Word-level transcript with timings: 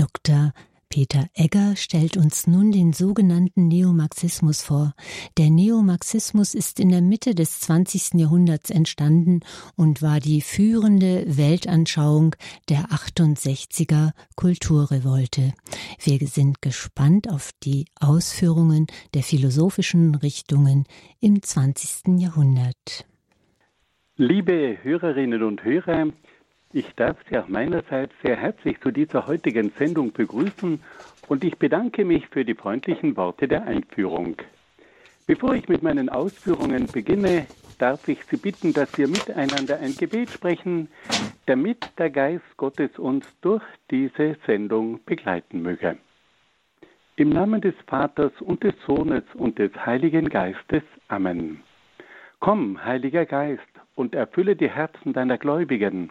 Dr. 0.00 0.54
Peter 0.88 1.26
Egger 1.34 1.76
stellt 1.76 2.16
uns 2.16 2.46
nun 2.46 2.72
den 2.72 2.94
sogenannten 2.94 3.68
Neomarxismus 3.68 4.62
vor. 4.62 4.94
Der 5.36 5.50
Neomarxismus 5.50 6.54
ist 6.54 6.80
in 6.80 6.88
der 6.88 7.02
Mitte 7.02 7.34
des 7.34 7.60
20. 7.60 8.14
Jahrhunderts 8.14 8.70
entstanden 8.70 9.40
und 9.76 10.00
war 10.00 10.18
die 10.18 10.40
führende 10.40 11.24
Weltanschauung 11.26 12.34
der 12.70 12.86
68er 12.86 14.12
Kulturrevolte. 14.36 15.52
Wir 16.02 16.18
sind 16.26 16.62
gespannt 16.62 17.28
auf 17.28 17.50
die 17.62 17.84
Ausführungen 18.00 18.86
der 19.12 19.22
philosophischen 19.22 20.14
Richtungen 20.14 20.86
im 21.20 21.42
20. 21.42 22.18
Jahrhundert. 22.18 23.04
Liebe 24.16 24.78
Hörerinnen 24.82 25.42
und 25.42 25.62
Hörer, 25.62 26.06
ich 26.72 26.86
darf 26.94 27.16
Sie 27.28 27.38
auch 27.38 27.48
meinerseits 27.48 28.12
sehr 28.22 28.36
herzlich 28.36 28.80
zu 28.80 28.90
dieser 28.90 29.26
heutigen 29.26 29.72
Sendung 29.78 30.12
begrüßen 30.12 30.80
und 31.28 31.44
ich 31.44 31.58
bedanke 31.58 32.04
mich 32.04 32.28
für 32.28 32.44
die 32.44 32.54
freundlichen 32.54 33.16
Worte 33.16 33.48
der 33.48 33.66
Einführung. 33.66 34.36
Bevor 35.26 35.54
ich 35.54 35.68
mit 35.68 35.82
meinen 35.82 36.08
Ausführungen 36.08 36.86
beginne, 36.86 37.46
darf 37.78 38.08
ich 38.08 38.24
Sie 38.24 38.36
bitten, 38.36 38.72
dass 38.72 38.96
wir 38.98 39.08
miteinander 39.08 39.78
ein 39.78 39.96
Gebet 39.96 40.30
sprechen, 40.30 40.88
damit 41.46 41.90
der 41.98 42.10
Geist 42.10 42.56
Gottes 42.56 42.98
uns 42.98 43.24
durch 43.40 43.62
diese 43.90 44.36
Sendung 44.46 45.00
begleiten 45.04 45.62
möge. 45.62 45.96
Im 47.16 47.30
Namen 47.30 47.60
des 47.60 47.74
Vaters 47.86 48.32
und 48.40 48.62
des 48.64 48.74
Sohnes 48.86 49.24
und 49.34 49.58
des 49.58 49.74
Heiligen 49.84 50.28
Geistes. 50.28 50.82
Amen. 51.08 51.60
Komm, 52.38 52.82
Heiliger 52.84 53.26
Geist, 53.26 53.62
und 53.94 54.14
erfülle 54.14 54.56
die 54.56 54.70
Herzen 54.70 55.12
deiner 55.12 55.36
Gläubigen 55.36 56.10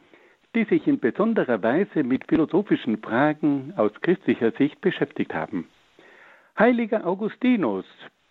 die 0.55 0.65
sich 0.65 0.87
in 0.87 0.99
besonderer 0.99 1.61
Weise 1.63 2.03
mit 2.03 2.27
philosophischen 2.27 2.97
Fragen 2.97 3.73
aus 3.77 3.91
christlicher 4.01 4.51
Sicht 4.51 4.81
beschäftigt 4.81 5.33
haben. 5.33 5.67
Heiliger 6.59 7.05
Augustinus, 7.07 7.85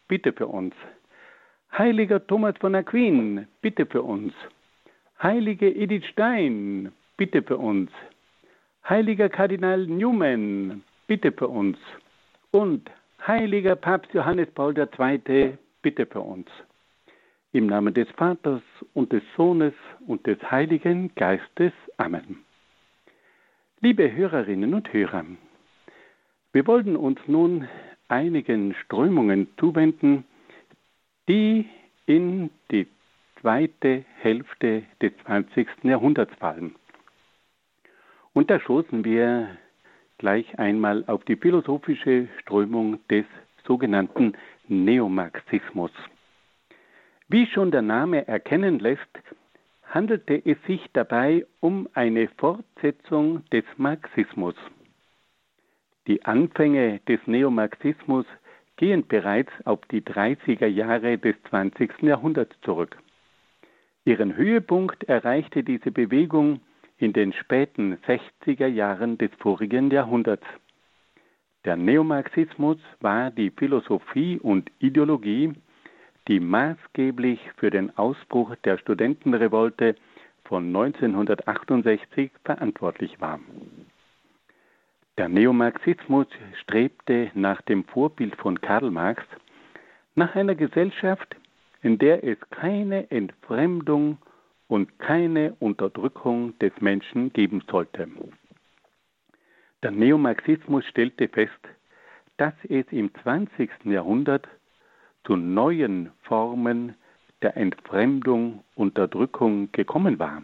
bitte 0.09 0.33
für 0.33 0.47
uns. 0.47 0.75
Heiliger 1.77 2.27
Thomas 2.27 2.55
von 2.59 2.75
Aquin, 2.75 3.47
bitte 3.63 3.87
für 3.87 4.03
uns. 4.03 4.35
Heilige 5.23 5.75
Edith 5.75 6.07
Stein, 6.07 6.93
bitte 7.17 7.43
für 7.43 7.57
uns. 7.57 7.91
Heiliger 8.89 9.29
Kardinal 9.29 9.87
Newman, 9.87 10.83
bitte 11.07 11.33
für 11.33 11.49
uns. 11.49 11.79
Und 12.51 12.91
heiliger 13.27 13.77
Papst 13.77 14.13
Johannes 14.13 14.51
Paul 14.51 14.75
II, 14.77 15.59
bitte 15.83 16.07
für 16.07 16.21
uns. 16.21 16.49
Im 17.53 17.67
Namen 17.67 17.93
des 17.93 18.09
Vaters 18.11 18.63
und 18.95 19.13
des 19.13 19.25
Sohnes 19.37 19.75
und 20.07 20.25
des 20.25 20.39
Heiligen 20.53 21.13
Geistes. 21.17 21.73
Amen. 21.97 22.45
Liebe 23.81 24.13
Hörerinnen 24.13 24.73
und 24.73 24.93
Hörer, 24.93 25.25
wir 26.53 26.67
wollen 26.69 26.95
uns 26.95 27.19
nun 27.27 27.67
einigen 28.07 28.73
Strömungen 28.85 29.49
zuwenden, 29.59 30.23
die 31.29 31.69
in 32.07 32.51
die 32.71 32.87
zweite 33.41 34.05
Hälfte 34.21 34.85
des 35.03 35.11
20. 35.25 35.67
Jahrhunderts 35.83 36.35
fallen. 36.37 36.77
Und 38.33 38.49
da 38.49 38.61
stoßen 38.61 39.05
wir 39.05 39.49
gleich 40.19 40.57
einmal 40.57 41.03
auf 41.09 41.25
die 41.25 41.35
philosophische 41.35 42.29
Strömung 42.43 43.01
des 43.09 43.25
sogenannten 43.67 44.35
Neomarxismus. 44.69 45.91
Wie 47.33 47.47
schon 47.47 47.71
der 47.71 47.83
Name 47.83 48.27
erkennen 48.27 48.81
lässt, 48.81 49.09
handelte 49.85 50.43
es 50.45 50.61
sich 50.67 50.85
dabei 50.95 51.47
um 51.61 51.89
eine 51.95 52.27
Fortsetzung 52.27 53.49
des 53.51 53.63
Marxismus. 53.77 54.57
Die 56.09 56.25
Anfänge 56.25 56.99
des 57.07 57.21
Neomarxismus 57.27 58.27
gehen 58.79 59.07
bereits 59.07 59.53
auf 59.65 59.79
die 59.93 60.01
30er 60.01 60.67
Jahre 60.67 61.19
des 61.19 61.37
20. 61.51 62.03
Jahrhunderts 62.03 62.61
zurück. 62.63 62.99
Ihren 64.05 64.35
Höhepunkt 64.35 65.05
erreichte 65.05 65.63
diese 65.63 65.93
Bewegung 65.93 66.59
in 66.99 67.13
den 67.13 67.33
späten 67.33 67.97
60er 68.09 68.67
Jahren 68.67 69.19
des 69.19 69.31
vorigen 69.39 69.93
Jahrhunderts. 69.93 70.47
Der 71.65 71.77
Neomarxismus 71.77 72.79
war 72.99 73.31
die 73.31 73.51
Philosophie 73.51 74.41
und 74.41 74.69
Ideologie, 74.81 75.53
die 76.31 76.39
maßgeblich 76.39 77.41
für 77.57 77.71
den 77.71 77.99
Ausbruch 77.99 78.55
der 78.63 78.79
Studentenrevolte 78.79 79.97
von 80.45 80.67
1968 80.67 82.31
verantwortlich 82.45 83.21
war. 83.21 83.41
Der 85.19 85.29
Neomarxismus 85.29 86.29
strebte 86.63 87.33
nach 87.35 87.61
dem 87.63 87.83
Vorbild 87.83 88.37
von 88.37 88.61
Karl 88.61 88.93
Marx 88.93 89.25
nach 90.15 90.37
einer 90.37 90.55
Gesellschaft, 90.55 91.35
in 91.83 91.99
der 91.99 92.23
es 92.23 92.39
keine 92.51 93.11
Entfremdung 93.11 94.19
und 94.69 95.01
keine 95.01 95.57
Unterdrückung 95.59 96.57
des 96.61 96.73
Menschen 96.81 97.33
geben 97.33 97.61
sollte. 97.69 98.07
Der 99.83 99.91
Neomarxismus 99.91 100.85
stellte 100.85 101.27
fest, 101.27 101.61
dass 102.37 102.55
es 102.69 102.87
im 102.93 103.13
20. 103.25 103.69
Jahrhundert 103.87 104.47
zu 105.31 105.37
neuen 105.37 106.11
Formen 106.23 106.97
der 107.41 107.57
Entfremdung, 107.57 108.65
Unterdrückung 108.75 109.71
gekommen 109.71 110.19
war, 110.19 110.43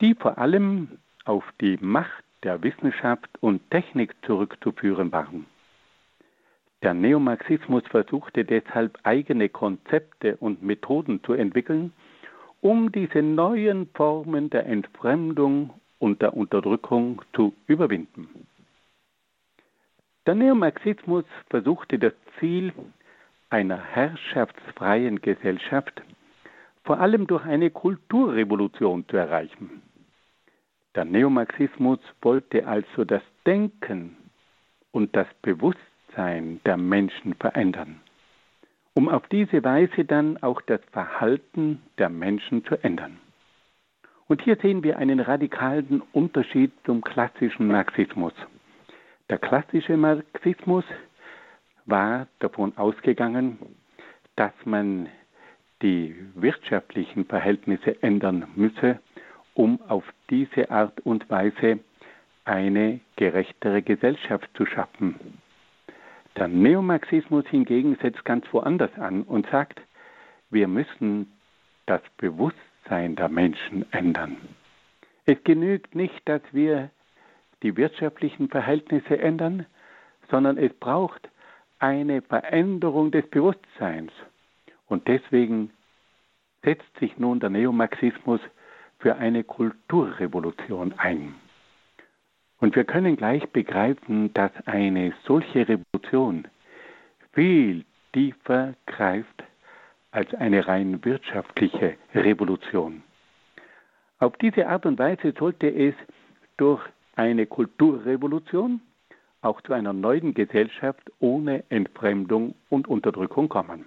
die 0.00 0.14
vor 0.14 0.38
allem 0.38 0.88
auf 1.26 1.44
die 1.60 1.76
Macht 1.82 2.24
der 2.42 2.62
Wissenschaft 2.62 3.28
und 3.40 3.70
Technik 3.70 4.14
zurückzuführen 4.24 5.12
waren. 5.12 5.44
Der 6.82 6.94
Neomarxismus 6.94 7.82
versuchte 7.90 8.46
deshalb 8.46 8.98
eigene 9.02 9.50
Konzepte 9.50 10.38
und 10.38 10.62
Methoden 10.62 11.22
zu 11.22 11.34
entwickeln, 11.34 11.92
um 12.62 12.90
diese 12.92 13.20
neuen 13.20 13.90
Formen 13.92 14.48
der 14.48 14.64
Entfremdung 14.64 15.68
und 15.98 16.22
der 16.22 16.34
Unterdrückung 16.34 17.20
zu 17.34 17.52
überwinden. 17.66 18.26
Der 20.24 20.34
Neomarxismus 20.34 21.26
versuchte 21.50 21.98
das 21.98 22.14
Ziel 22.40 22.72
einer 23.50 23.78
herrschaftsfreien 23.78 25.20
Gesellschaft 25.20 26.02
vor 26.84 27.00
allem 27.00 27.26
durch 27.26 27.44
eine 27.44 27.70
Kulturrevolution 27.70 29.06
zu 29.08 29.16
erreichen. 29.16 29.82
Der 30.94 31.04
Neomarxismus 31.04 31.98
wollte 32.22 32.66
also 32.66 33.04
das 33.04 33.22
Denken 33.44 34.16
und 34.92 35.14
das 35.14 35.26
Bewusstsein 35.42 36.60
der 36.64 36.76
Menschen 36.76 37.34
verändern, 37.34 38.00
um 38.94 39.08
auf 39.08 39.26
diese 39.28 39.62
Weise 39.62 40.04
dann 40.04 40.42
auch 40.42 40.62
das 40.62 40.80
Verhalten 40.92 41.82
der 41.98 42.08
Menschen 42.08 42.64
zu 42.64 42.82
ändern. 42.82 43.18
Und 44.28 44.42
hier 44.42 44.56
sehen 44.56 44.82
wir 44.82 44.98
einen 44.98 45.20
radikalen 45.20 46.02
Unterschied 46.12 46.72
zum 46.84 47.02
klassischen 47.02 47.68
Marxismus. 47.68 48.32
Der 49.28 49.38
klassische 49.38 49.96
Marxismus 49.96 50.84
war 51.86 52.26
davon 52.40 52.76
ausgegangen, 52.76 53.58
dass 54.36 54.52
man 54.64 55.08
die 55.82 56.14
wirtschaftlichen 56.34 57.24
Verhältnisse 57.24 58.02
ändern 58.02 58.46
müsse, 58.54 59.00
um 59.54 59.80
auf 59.88 60.04
diese 60.30 60.70
Art 60.70 61.00
und 61.00 61.28
Weise 61.30 61.80
eine 62.44 63.00
gerechtere 63.16 63.82
Gesellschaft 63.82 64.48
zu 64.54 64.66
schaffen. 64.66 65.38
Der 66.36 66.48
Neomarxismus 66.48 67.46
hingegen 67.48 67.96
setzt 68.02 68.24
ganz 68.24 68.44
woanders 68.52 68.92
an 68.98 69.22
und 69.22 69.46
sagt, 69.50 69.80
wir 70.50 70.68
müssen 70.68 71.32
das 71.86 72.02
Bewusstsein 72.18 73.16
der 73.16 73.28
Menschen 73.28 73.90
ändern. 73.92 74.36
Es 75.24 75.42
genügt 75.44 75.94
nicht, 75.94 76.20
dass 76.26 76.42
wir 76.52 76.90
die 77.62 77.76
wirtschaftlichen 77.76 78.48
Verhältnisse 78.48 79.18
ändern, 79.18 79.66
sondern 80.30 80.58
es 80.58 80.72
braucht 80.74 81.28
eine 81.86 82.20
Veränderung 82.20 83.12
des 83.12 83.24
Bewusstseins. 83.28 84.10
Und 84.88 85.06
deswegen 85.06 85.70
setzt 86.64 86.98
sich 86.98 87.16
nun 87.16 87.38
der 87.38 87.50
Neomarxismus 87.50 88.40
für 88.98 89.14
eine 89.14 89.44
Kulturrevolution 89.44 90.94
ein. 90.98 91.36
Und 92.58 92.74
wir 92.74 92.84
können 92.84 93.16
gleich 93.16 93.48
begreifen, 93.50 94.34
dass 94.34 94.50
eine 94.66 95.12
solche 95.24 95.68
Revolution 95.68 96.48
viel 97.32 97.84
tiefer 98.12 98.74
greift 98.86 99.44
als 100.10 100.34
eine 100.34 100.66
rein 100.66 101.04
wirtschaftliche 101.04 101.96
Revolution. 102.14 103.04
Auf 104.18 104.36
diese 104.38 104.66
Art 104.66 104.86
und 104.86 104.98
Weise 104.98 105.32
sollte 105.38 105.68
es 105.68 105.94
durch 106.56 106.82
eine 107.14 107.46
Kulturrevolution 107.46 108.80
auch 109.46 109.60
zu 109.62 109.72
einer 109.72 109.92
neuen 109.92 110.34
Gesellschaft 110.34 111.10
ohne 111.20 111.64
Entfremdung 111.70 112.54
und 112.68 112.88
Unterdrückung 112.88 113.48
kommen. 113.48 113.86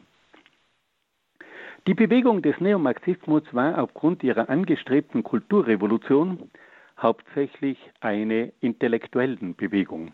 Die 1.86 1.94
Bewegung 1.94 2.42
des 2.42 2.60
Neomarxismus 2.60 3.44
war 3.52 3.82
aufgrund 3.82 4.24
ihrer 4.24 4.50
angestrebten 4.50 5.24
Kulturrevolution 5.24 6.50
hauptsächlich 6.98 7.78
eine 8.00 8.52
intellektuellen 8.62 9.56
Bewegung, 9.56 10.12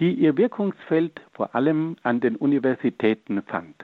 die 0.00 0.12
ihr 0.12 0.36
Wirkungsfeld 0.36 1.20
vor 1.32 1.54
allem 1.54 1.96
an 2.02 2.20
den 2.20 2.36
Universitäten 2.36 3.42
fand. 3.42 3.76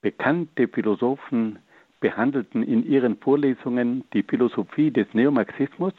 Bekannte 0.00 0.68
Philosophen 0.68 1.58
behandelten 2.00 2.62
in 2.62 2.84
ihren 2.84 3.16
Vorlesungen 3.16 4.04
die 4.12 4.22
Philosophie 4.22 4.90
des 4.90 5.06
Neomarxismus 5.14 5.94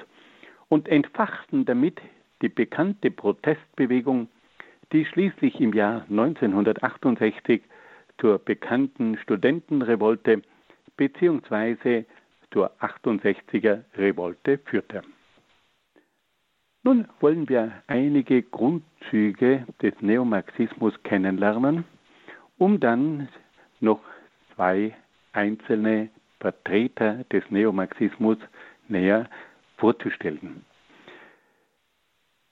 und 0.70 0.88
entfachten 0.88 1.66
damit 1.66 2.00
die 2.42 2.50
bekannte 2.50 3.12
Protestbewegung, 3.12 4.28
die 4.92 5.06
schließlich 5.06 5.60
im 5.60 5.74
Jahr 5.74 6.06
1968 6.10 7.62
zur 8.18 8.40
bekannten 8.40 9.18
Studentenrevolte 9.18 10.42
bzw 10.98 12.06
zur 12.52 12.72
68er 12.82 13.84
Revolte 13.96 14.58
führte. 14.66 15.04
Nun 16.84 17.08
wollen 17.20 17.48
wir 17.50 17.72
einige 17.88 18.42
Grundzüge 18.42 19.66
des 19.82 19.94
Neomarxismus 20.02 20.94
kennenlernen, 21.04 21.84
um 22.58 22.80
dann 22.80 23.28
noch 23.80 24.00
zwei 24.56 24.96
einzelne 25.34 26.10
Vertreter 26.40 27.26
des 27.32 27.44
Neomarxismus 27.50 28.38
näher 28.88 29.30
vorzustellen. 29.78 30.66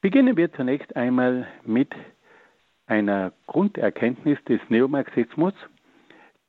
Beginnen 0.02 0.38
wir 0.38 0.54
zunächst 0.54 0.96
einmal 0.96 1.48
mit 1.66 1.92
einer 2.86 3.34
Grunderkenntnis 3.48 4.38
des 4.46 4.62
Neomarxismus, 4.70 5.54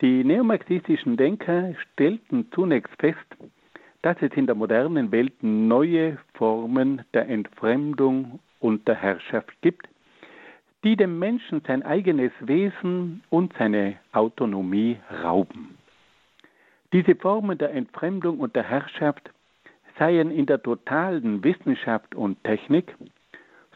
die 0.02 0.22
neomarxistischen 0.22 1.16
Denker 1.16 1.74
stellten 1.92 2.46
zunächst 2.52 2.94
fest, 3.00 3.26
dass 4.02 4.16
es 4.20 4.32
in 4.34 4.46
der 4.46 4.54
modernen 4.54 5.10
Welt 5.10 5.42
neue 5.42 6.18
Formen 6.34 7.02
der 7.14 7.28
Entfremdung 7.28 8.38
und 8.60 8.86
der 8.86 8.96
Herrschaft 8.96 9.50
gibt, 9.62 9.88
die 10.84 10.96
dem 10.96 11.18
Menschen 11.18 11.62
sein 11.66 11.82
eigenes 11.82 12.32
Wesen 12.40 13.22
und 13.30 13.54
seine 13.58 13.96
Autonomie 14.12 14.98
rauben. 15.24 15.78
Diese 16.92 17.14
Formen 17.16 17.56
der 17.56 17.72
Entfremdung 17.72 18.40
und 18.40 18.54
der 18.54 18.64
Herrschaft 18.64 19.30
seien 19.98 20.30
in 20.30 20.44
der 20.44 20.62
totalen 20.62 21.42
Wissenschaft 21.42 22.14
und 22.14 22.42
Technik 22.44 22.94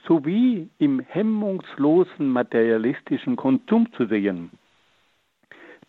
sowie 0.07 0.69
im 0.79 1.01
hemmungslosen 1.01 2.29
materialistischen 2.29 3.37
Konsum 3.37 3.93
zu 3.93 4.07
sehen 4.07 4.51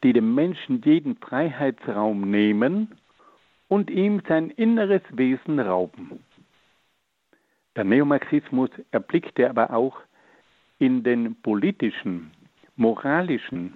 die 0.04 0.14
dem 0.14 0.36
Menschen 0.36 0.82
jeden 0.84 1.16
Freiheitsraum 1.16 2.30
nehmen 2.30 2.90
und 3.70 3.90
ihm 3.90 4.22
sein 4.28 4.50
inneres 4.52 5.02
Wesen 5.12 5.60
rauben. 5.60 6.20
Der 7.76 7.86
Neomarxismus 7.86 8.70
erblickte 8.92 9.50
aber 9.50 9.74
auch 9.74 9.98
in 10.78 11.04
den 11.04 11.36
politischen, 11.42 12.32
moralischen, 12.76 13.74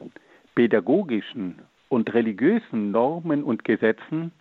pädagogischen 0.54 1.60
und 1.90 2.14
religiösen 2.14 2.92
Normen 2.92 3.44
und 3.44 3.64
Gesetzen 3.64 4.32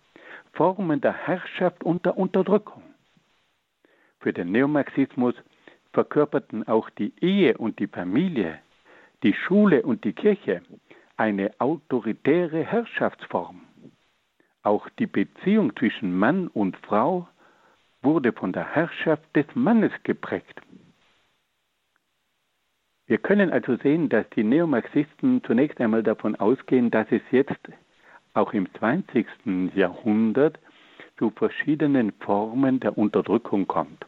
Formen 0.53 1.01
der 1.01 1.13
Herrschaft 1.13 1.83
und 1.83 2.05
der 2.05 2.17
Unterdrückung. 2.17 2.83
Für 4.19 4.33
den 4.33 4.51
Neomarxismus 4.51 5.35
verkörperten 5.97 6.67
auch 6.67 6.91
die 6.91 7.11
Ehe 7.21 7.57
und 7.57 7.79
die 7.79 7.87
Familie, 7.87 8.59
die 9.23 9.33
Schule 9.33 9.81
und 9.81 10.03
die 10.03 10.13
Kirche 10.13 10.61
eine 11.15 11.49
autoritäre 11.57 12.63
Herrschaftsform. 12.63 13.61
Auch 14.61 14.87
die 14.99 15.07
Beziehung 15.07 15.75
zwischen 15.75 16.15
Mann 16.15 16.49
und 16.49 16.77
Frau 16.85 17.27
wurde 18.03 18.31
von 18.31 18.53
der 18.53 18.75
Herrschaft 18.75 19.23
des 19.35 19.47
Mannes 19.55 19.91
geprägt. 20.03 20.61
Wir 23.07 23.17
können 23.17 23.49
also 23.49 23.75
sehen, 23.77 24.07
dass 24.07 24.29
die 24.35 24.43
Neomarxisten 24.43 25.43
zunächst 25.45 25.81
einmal 25.81 26.03
davon 26.03 26.35
ausgehen, 26.35 26.91
dass 26.91 27.07
es 27.09 27.23
jetzt 27.31 27.63
auch 28.35 28.53
im 28.53 28.71
20. 28.75 29.25
Jahrhundert 29.73 30.59
zu 31.17 31.31
verschiedenen 31.31 32.11
Formen 32.19 32.79
der 32.81 32.95
Unterdrückung 32.99 33.65
kommt. 33.65 34.05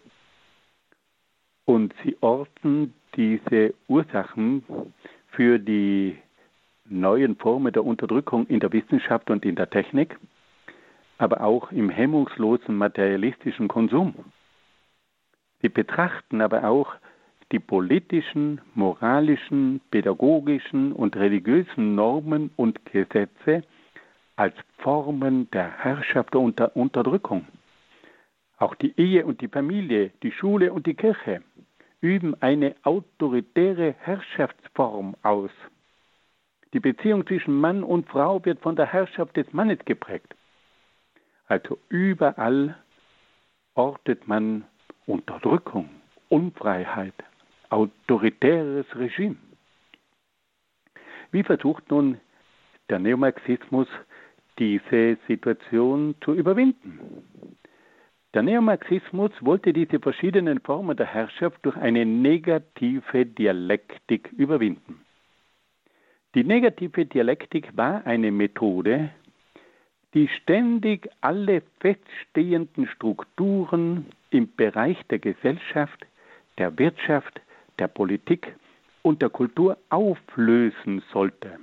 Und 1.70 1.94
sie 2.04 2.18
orten 2.22 2.96
diese 3.16 3.76
Ursachen 3.88 4.64
für 5.28 5.60
die 5.60 6.18
neuen 6.86 7.36
Formen 7.36 7.72
der 7.72 7.86
Unterdrückung 7.86 8.48
in 8.48 8.60
der 8.60 8.74
Wissenschaft 8.74 9.30
und 9.30 9.46
in 9.46 9.56
der 9.56 9.70
Technik, 9.70 10.18
aber 11.20 11.42
auch 11.42 11.72
im 11.72 11.92
hemmungslosen 11.92 12.76
materialistischen 12.76 13.68
Konsum. 13.68 14.16
Sie 15.62 15.70
betrachten 15.70 16.42
aber 16.42 16.64
auch 16.64 16.96
die 17.52 17.60
politischen, 17.60 18.62
moralischen, 18.74 19.80
pädagogischen 19.92 20.92
und 20.92 21.16
religiösen 21.18 21.94
Normen 21.94 22.50
und 22.56 22.84
Gesetze 22.86 23.62
als 24.38 24.56
Formen 24.80 25.52
der 25.52 25.70
Herrschaft 25.84 26.36
und 26.36 26.58
der 26.58 26.76
Unterdrückung. 26.76 27.46
Auch 28.58 28.74
die 28.74 29.00
Ehe 29.00 29.24
und 29.24 29.40
die 29.42 29.48
Familie, 29.48 30.10
die 30.24 30.32
Schule 30.32 30.74
und 30.74 30.88
die 30.88 30.96
Kirche 30.96 31.44
üben 32.02 32.42
eine 32.42 32.76
autoritäre 32.84 33.96
Herrschaftsform 34.00 35.16
aus. 35.24 35.52
Die 36.74 36.80
Beziehung 36.80 37.26
zwischen 37.26 37.60
Mann 37.60 37.84
und 37.84 38.08
Frau 38.08 38.44
wird 38.46 38.60
von 38.60 38.76
der 38.76 38.86
Herrschaft 38.86 39.36
des 39.38 39.52
Mannes 39.54 39.80
geprägt. 39.86 40.36
Also 41.48 41.80
überall 41.90 42.78
ortet 43.74 44.28
man 44.28 44.66
Unterdrückung, 45.08 45.90
Unfreiheit, 46.30 47.16
autoritäres 47.70 48.86
Regime. 48.96 49.38
Wie 51.32 51.44
versucht 51.44 51.90
nun 51.90 52.20
der 52.90 53.00
Neomarxismus 53.00 53.88
diese 54.60 55.18
Situation 55.28 56.16
zu 56.22 56.34
überwinden? 56.34 57.59
Der 58.36 58.44
Neomarxismus 58.44 59.32
wollte 59.42 59.74
diese 59.74 60.00
verschiedenen 60.00 60.60
Formen 60.60 60.96
der 60.96 61.08
Herrschaft 61.08 61.66
durch 61.66 61.76
eine 61.78 62.06
negative 62.06 63.26
Dialektik 63.26 64.32
überwinden. 64.34 65.02
Die 66.36 66.44
negative 66.44 67.08
Dialektik 67.08 67.76
war 67.76 68.06
eine 68.06 68.30
Methode, 68.32 69.10
die 70.14 70.28
ständig 70.28 71.10
alle 71.22 71.64
feststehenden 71.80 72.88
Strukturen 72.88 74.06
im 74.30 74.56
Bereich 74.56 75.02
der 75.10 75.18
Gesellschaft, 75.18 76.06
der 76.60 76.78
Wirtschaft, 76.78 77.42
der 77.80 77.88
Politik 77.88 78.56
und 79.02 79.24
der 79.24 79.30
Kultur 79.30 79.76
auflösen 79.90 81.02
sollte. 81.12 81.58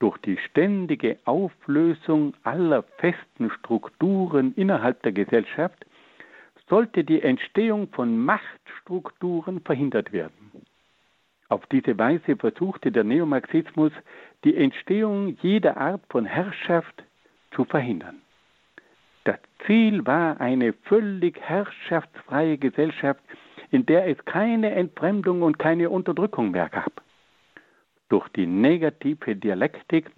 Durch 0.00 0.16
die 0.18 0.36
ständige 0.36 1.18
Auflösung 1.24 2.34
aller 2.44 2.84
festen 2.98 3.50
Strukturen 3.50 4.54
innerhalb 4.54 5.02
der 5.02 5.12
Gesellschaft 5.12 5.84
sollte 6.68 7.02
die 7.02 7.22
Entstehung 7.22 7.88
von 7.88 8.18
Machtstrukturen 8.18 9.60
verhindert 9.62 10.12
werden. 10.12 10.52
Auf 11.48 11.66
diese 11.66 11.98
Weise 11.98 12.36
versuchte 12.36 12.92
der 12.92 13.04
Neomarxismus 13.04 13.92
die 14.44 14.56
Entstehung 14.56 15.36
jeder 15.40 15.78
Art 15.78 16.02
von 16.10 16.26
Herrschaft 16.26 17.02
zu 17.52 17.64
verhindern. 17.64 18.20
Das 19.24 19.38
Ziel 19.66 20.06
war 20.06 20.40
eine 20.40 20.74
völlig 20.84 21.40
herrschaftsfreie 21.40 22.58
Gesellschaft, 22.58 23.20
in 23.70 23.84
der 23.86 24.06
es 24.06 24.22
keine 24.26 24.70
Entfremdung 24.70 25.42
und 25.42 25.58
keine 25.58 25.90
Unterdrückung 25.90 26.50
mehr 26.50 26.68
gab. 26.68 27.02
Durch 28.08 28.28
die 28.30 28.46
negative 28.46 29.36
Dialektik 29.36 30.10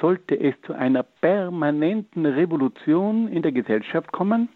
sollte 0.00 0.38
es 0.38 0.54
zu 0.62 0.72
einer 0.72 1.02
permanenten 1.02 2.26
Revolution 2.26 3.28
in 3.28 3.42
der 3.42 3.52
Gesellschaft 3.52 4.10
kommen, 4.12 4.48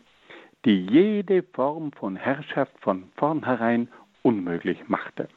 die 0.65 0.87
jede 0.87 1.43
Form 1.43 1.93
von 1.93 2.17
Herrschaft 2.17 2.73
von 2.81 3.11
vornherein 3.17 3.89
unmöglich 4.23 4.89
machte. 4.89 5.29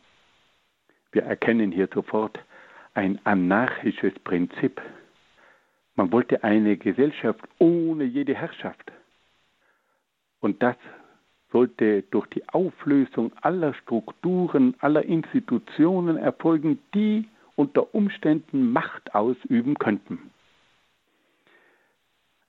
Wir 1.11 1.23
erkennen 1.23 1.71
hier 1.71 1.87
sofort 1.93 2.39
ein 2.93 3.19
anarchisches 3.25 4.13
Prinzip. 4.19 4.81
Man 5.95 6.11
wollte 6.11 6.43
eine 6.43 6.77
Gesellschaft 6.77 7.41
ohne 7.59 8.03
jede 8.03 8.35
Herrschaft. 8.35 8.91
Und 10.39 10.61
das 10.61 10.75
sollte 11.51 12.01
durch 12.03 12.27
die 12.27 12.47
Auflösung 12.49 13.31
aller 13.41 13.73
Strukturen, 13.75 14.75
aller 14.79 15.03
Institutionen 15.03 16.17
erfolgen, 16.17 16.79
die 16.93 17.27
unter 17.55 17.93
Umständen 17.93 18.71
Macht 18.71 19.13
ausüben 19.13 19.75
könnten. 19.75 20.31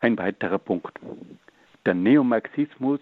Ein 0.00 0.18
weiterer 0.18 0.58
Punkt. 0.58 0.98
Der 1.86 1.94
Neomarxismus 1.94 3.00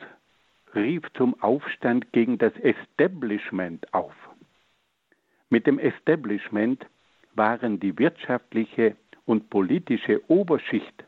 rief 0.74 1.02
zum 1.14 1.40
Aufstand 1.42 2.12
gegen 2.12 2.38
das 2.38 2.52
Establishment 2.56 3.92
auf. 3.92 4.14
Mit 5.50 5.66
dem 5.66 5.78
Establishment 5.78 6.86
waren 7.34 7.78
die 7.80 7.98
wirtschaftliche 7.98 8.96
und 9.26 9.50
politische 9.50 10.20
Oberschicht 10.28 11.04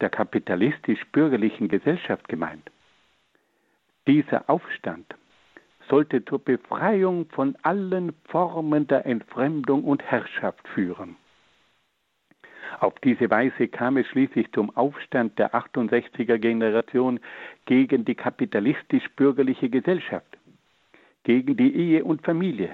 der 0.00 0.10
kapitalistisch-bürgerlichen 0.10 1.68
Gesellschaft 1.68 2.28
gemeint. 2.28 2.70
Dieser 4.06 4.48
Aufstand 4.50 5.14
sollte 5.92 6.24
zur 6.24 6.38
Befreiung 6.38 7.26
von 7.34 7.54
allen 7.60 8.14
Formen 8.24 8.86
der 8.86 9.04
Entfremdung 9.04 9.84
und 9.84 10.02
Herrschaft 10.02 10.66
führen. 10.68 11.16
Auf 12.80 12.94
diese 13.00 13.28
Weise 13.28 13.68
kam 13.68 13.98
es 13.98 14.06
schließlich 14.06 14.50
zum 14.52 14.74
Aufstand 14.74 15.38
der 15.38 15.54
68er 15.54 16.38
Generation 16.38 17.20
gegen 17.66 18.06
die 18.06 18.14
kapitalistisch-bürgerliche 18.14 19.68
Gesellschaft, 19.68 20.38
gegen 21.24 21.58
die 21.58 21.76
Ehe 21.76 22.02
und 22.06 22.22
Familie, 22.22 22.70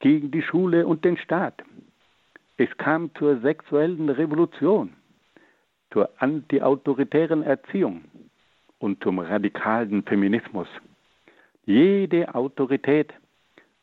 gegen 0.00 0.30
die 0.30 0.40
Schule 0.40 0.86
und 0.86 1.04
den 1.04 1.18
Staat. 1.18 1.62
Es 2.56 2.74
kam 2.78 3.14
zur 3.16 3.40
sexuellen 3.40 4.08
Revolution, 4.08 4.94
zur 5.92 6.08
antiautoritären 6.16 7.42
Erziehung 7.42 8.04
und 8.78 9.02
zum 9.04 9.18
radikalen 9.18 10.02
Feminismus. 10.02 10.68
Jede 11.66 12.32
Autorität 12.32 13.12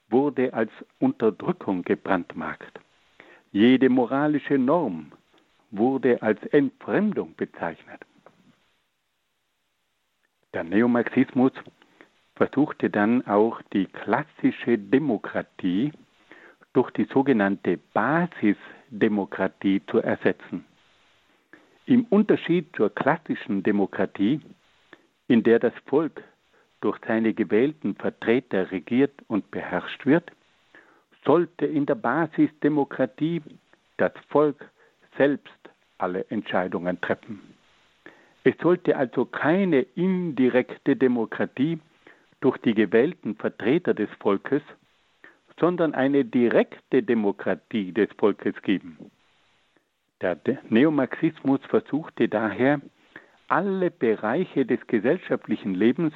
wurde 0.09 0.53
als 0.53 0.71
Unterdrückung 0.99 1.83
gebrandmarkt. 1.83 2.79
Jede 3.51 3.89
moralische 3.89 4.57
Norm 4.57 5.11
wurde 5.69 6.21
als 6.21 6.41
Entfremdung 6.47 7.35
bezeichnet. 7.35 7.99
Der 10.53 10.63
Neomarxismus 10.63 11.51
versuchte 12.35 12.89
dann 12.89 13.27
auch 13.27 13.61
die 13.73 13.87
klassische 13.87 14.77
Demokratie 14.77 15.91
durch 16.71 16.89
die 16.91 17.05
sogenannte 17.05 17.77
Basisdemokratie 17.93 19.81
zu 19.87 19.97
ersetzen. 19.97 20.63
Im 21.85 22.05
Unterschied 22.05 22.73
zur 22.77 22.95
klassischen 22.95 23.61
Demokratie, 23.61 24.39
in 25.27 25.43
der 25.43 25.59
das 25.59 25.73
Volk 25.85 26.23
durch 26.83 26.99
seine 27.07 27.33
gewählten 27.33 27.95
Vertreter 27.95 28.71
regiert 28.71 29.13
und 29.27 29.49
beherrscht 29.51 30.05
wird, 30.05 30.29
sollte 31.23 31.65
in 31.65 31.85
der 31.85 31.95
Basisdemokratie 31.95 33.41
das 33.95 34.11
Volk 34.27 34.69
selbst 35.17 35.53
alle 35.97 36.25
Entscheidungen 36.29 36.99
treffen. 36.99 37.39
Es 38.43 38.55
sollte 38.61 38.97
also 38.97 39.23
keine 39.23 39.81
indirekte 39.95 40.97
Demokratie 40.97 41.79
durch 42.41 42.57
die 42.57 42.73
gewählten 42.73 43.37
Vertreter 43.37 43.93
des 43.93 44.09
Volkes, 44.19 44.61
sondern 45.57 45.93
eine 45.93 46.25
direkte 46.25 47.01
Demokratie 47.01 47.93
des 47.93 48.09
Volkes 48.17 48.61
geben. 48.61 48.97
Der 50.19 50.37
Neomarxismus 50.67 51.61
versuchte 51.69 52.27
daher, 52.27 52.81
alle 53.47 53.89
Bereiche 53.89 54.65
des 54.65 54.85
gesellschaftlichen 54.87 55.75
Lebens 55.75 56.13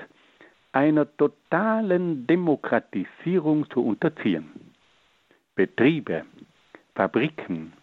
einer 0.78 1.08
totalen 1.18 2.28
Demokratisierung 2.28 3.68
zu 3.72 3.84
unterziehen. 3.84 4.52
Betriebe, 5.56 6.24
Fabriken, 6.94 7.74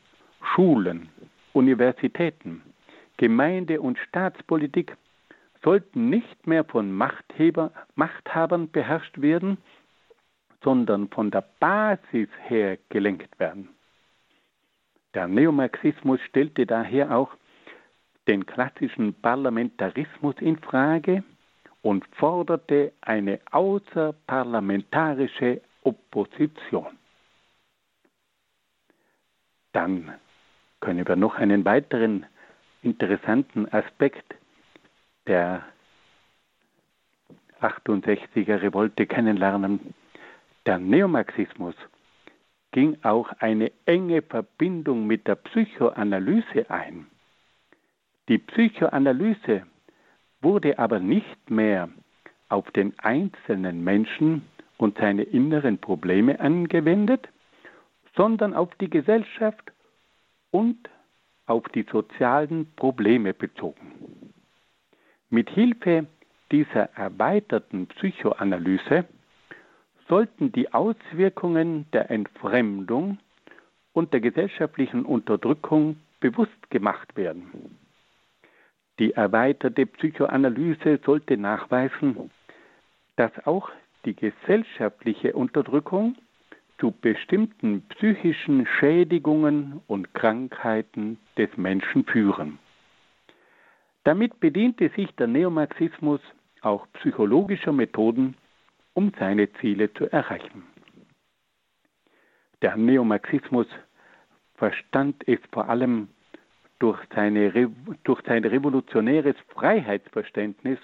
Schulen, 0.41 1.09
Universitäten, 1.55 2.63
Gemeinde- 3.17 3.81
und 3.81 3.99
Staatspolitik 3.99 4.97
sollten 5.65 6.09
nicht 6.09 6.47
mehr 6.47 6.65
von 6.65 6.93
Machthaber, 6.93 7.73
Machthabern 7.97 8.71
beherrscht 8.71 9.21
werden, 9.21 9.59
sondern 10.63 11.09
von 11.09 11.33
der 11.33 11.45
Basis 11.59 12.29
her 12.47 12.79
gelenkt 12.91 13.41
werden. 13.41 13.71
Der 15.15 15.27
Neomarxismus 15.27 16.21
stellte 16.29 16.65
daher 16.65 17.17
auch 17.17 17.33
den 18.29 18.47
klassischen 18.47 19.15
Parlamentarismus 19.15 20.37
in 20.39 20.59
Frage 20.59 21.25
und 21.85 22.05
forderte 22.17 22.93
eine 23.03 23.39
außerparlamentarische 23.51 25.61
Opposition. 25.83 26.97
Dann 29.73 30.15
können 30.81 31.07
wir 31.07 31.17
noch 31.17 31.35
einen 31.35 31.67
weiteren 31.67 32.25
interessanten 32.83 33.71
Aspekt 33.71 34.35
der 35.27 35.63
68er 37.61 38.63
Revolte 38.63 39.07
kennenlernen. 39.07 39.93
Der 40.65 40.79
Neomarxismus 40.79 41.75
ging 42.73 42.97
auch 43.03 43.29
eine 43.41 43.71
enge 43.85 44.23
Verbindung 44.23 45.07
mit 45.07 45.27
der 45.27 45.35
Psychoanalyse 45.35 46.71
ein. 46.71 47.09
Die 48.29 48.39
Psychoanalyse 48.39 49.67
wurde 50.45 50.79
aber 50.79 51.01
nicht 51.01 51.51
mehr 51.51 51.89
auf 52.49 52.71
den 52.71 52.97
einzelnen 52.99 53.83
Menschen 53.83 54.43
und 54.77 54.99
seine 54.99 55.23
inneren 55.23 55.79
Probleme 55.79 56.39
angewendet, 56.39 57.29
sondern 58.15 58.55
auf 58.55 58.73
die 58.77 58.91
Gesellschaft 58.91 59.73
und 60.51 60.89
auf 61.47 61.65
die 61.75 61.87
sozialen 61.91 62.73
Probleme 62.77 63.35
bezogen. 63.35 64.33
Mit 65.31 65.51
Hilfe 65.51 66.07
dieser 66.53 66.91
erweiterten 66.95 67.89
Psychoanalyse 67.89 69.05
sollten 70.09 70.53
die 70.53 70.73
Auswirkungen 70.73 71.87
der 71.93 72.11
Entfremdung 72.11 73.19
und 73.93 74.13
der 74.13 74.21
gesellschaftlichen 74.21 75.05
Unterdrückung 75.05 75.97
bewusst 76.21 76.71
gemacht 76.71 77.17
werden. 77.17 77.79
Die 78.99 79.13
erweiterte 79.13 79.87
Psychoanalyse 79.87 81.01
sollte 81.05 81.37
nachweisen, 81.37 82.31
dass 83.17 83.33
auch 83.47 83.71
die 84.05 84.15
gesellschaftliche 84.15 85.33
Unterdrückung 85.33 86.17
zu 86.79 86.93
bestimmten 86.93 87.83
psychischen 87.89 88.67
Schädigungen 88.67 89.81
und 89.87 90.13
Krankheiten 90.15 91.19
des 91.37 91.57
Menschen 91.57 92.05
führen. 92.05 92.59
Damit 94.05 94.39
bediente 94.39 94.91
sich 94.91 95.11
der 95.17 95.27
Neomarxismus 95.27 96.21
auch 96.61 96.87
psychologischer 96.95 97.73
Methoden, 97.73 98.37
um 98.93 99.13
seine 99.19 99.53
Ziele 99.55 99.93
zu 99.95 100.11
erreichen. 100.13 100.65
Der 102.63 102.77
Neomarxismus 102.77 103.67
verstand 104.55 105.27
es 105.27 105.39
vor 105.53 105.69
allem 105.69 106.09
durch, 106.85 107.01
seine, 107.15 107.51
durch 108.03 108.21
sein 108.27 108.45
revolutionäres 108.45 109.37
Freiheitsverständnis 109.55 110.79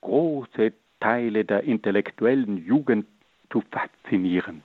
große 0.00 0.72
Teile 0.98 1.44
der 1.44 1.62
intellektuellen 1.62 2.66
Jugend 2.66 3.06
zu 3.52 3.62
faszinieren. 3.70 4.64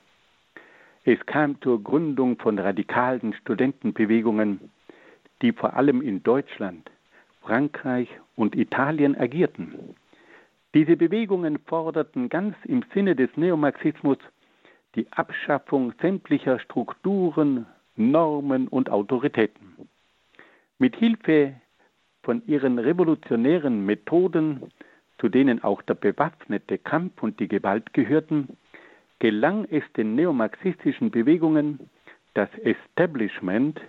Es 1.06 1.24
kam 1.28 1.62
zur 1.62 1.84
Gründung 1.84 2.40
von 2.40 2.58
radikalen 2.58 3.36
Studentenbewegungen, 3.36 4.72
die 5.44 5.52
vor 5.52 5.76
allem 5.76 6.02
in 6.02 6.24
Deutschland, 6.24 6.90
Frankreich 7.42 8.10
und 8.36 8.56
Italien 8.56 9.16
agierten. 9.16 9.96
Diese 10.74 10.98
Bewegungen 10.98 11.60
forderten 11.68 12.30
ganz 12.30 12.56
im 12.64 12.84
Sinne 12.96 13.16
des 13.16 13.30
Neomarxismus 13.36 14.18
die 14.96 15.06
Abschaffung 15.12 15.94
sämtlicher 16.02 16.58
Strukturen, 16.58 17.68
Normen 17.96 18.68
und 18.68 18.90
Autoritäten. 18.90 19.93
Mit 20.84 20.98
Hilfe 20.98 21.54
von 22.24 22.46
ihren 22.46 22.78
revolutionären 22.78 23.86
Methoden 23.86 24.70
zu 25.18 25.30
denen 25.30 25.64
auch 25.64 25.82
der 25.82 25.94
bewaffnete 25.94 26.78
Kampf 26.78 27.24
und 27.24 27.40
die 27.40 27.48
Gewalt 27.48 27.94
gehörten, 27.94 28.58
gelang 29.20 29.66
es 29.72 29.84
den 29.96 30.16
neomarxistischen 30.16 31.10
Bewegungen, 31.10 31.90
das 32.34 32.50
Establishment, 32.66 33.80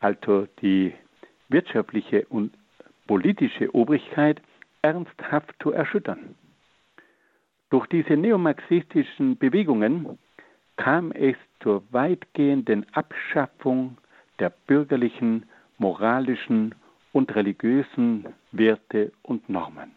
also 0.00 0.48
die 0.62 0.94
wirtschaftliche 1.50 2.24
und 2.30 2.54
politische 3.06 3.74
Obrigkeit, 3.74 4.40
ernsthaft 4.80 5.54
zu 5.62 5.72
erschüttern. 5.72 6.34
Durch 7.68 7.86
diese 7.88 8.16
neomarxistischen 8.16 9.36
Bewegungen 9.36 10.18
kam 10.78 11.12
es 11.12 11.36
zur 11.60 11.82
weitgehenden 11.90 12.86
Abschaffung 12.94 13.98
der 14.38 14.48
bürgerlichen, 14.48 15.44
moralischen 15.82 16.76
und 17.12 17.34
religiösen 17.34 18.26
Werte 18.52 19.12
und 19.22 19.48
Normen. 19.48 19.90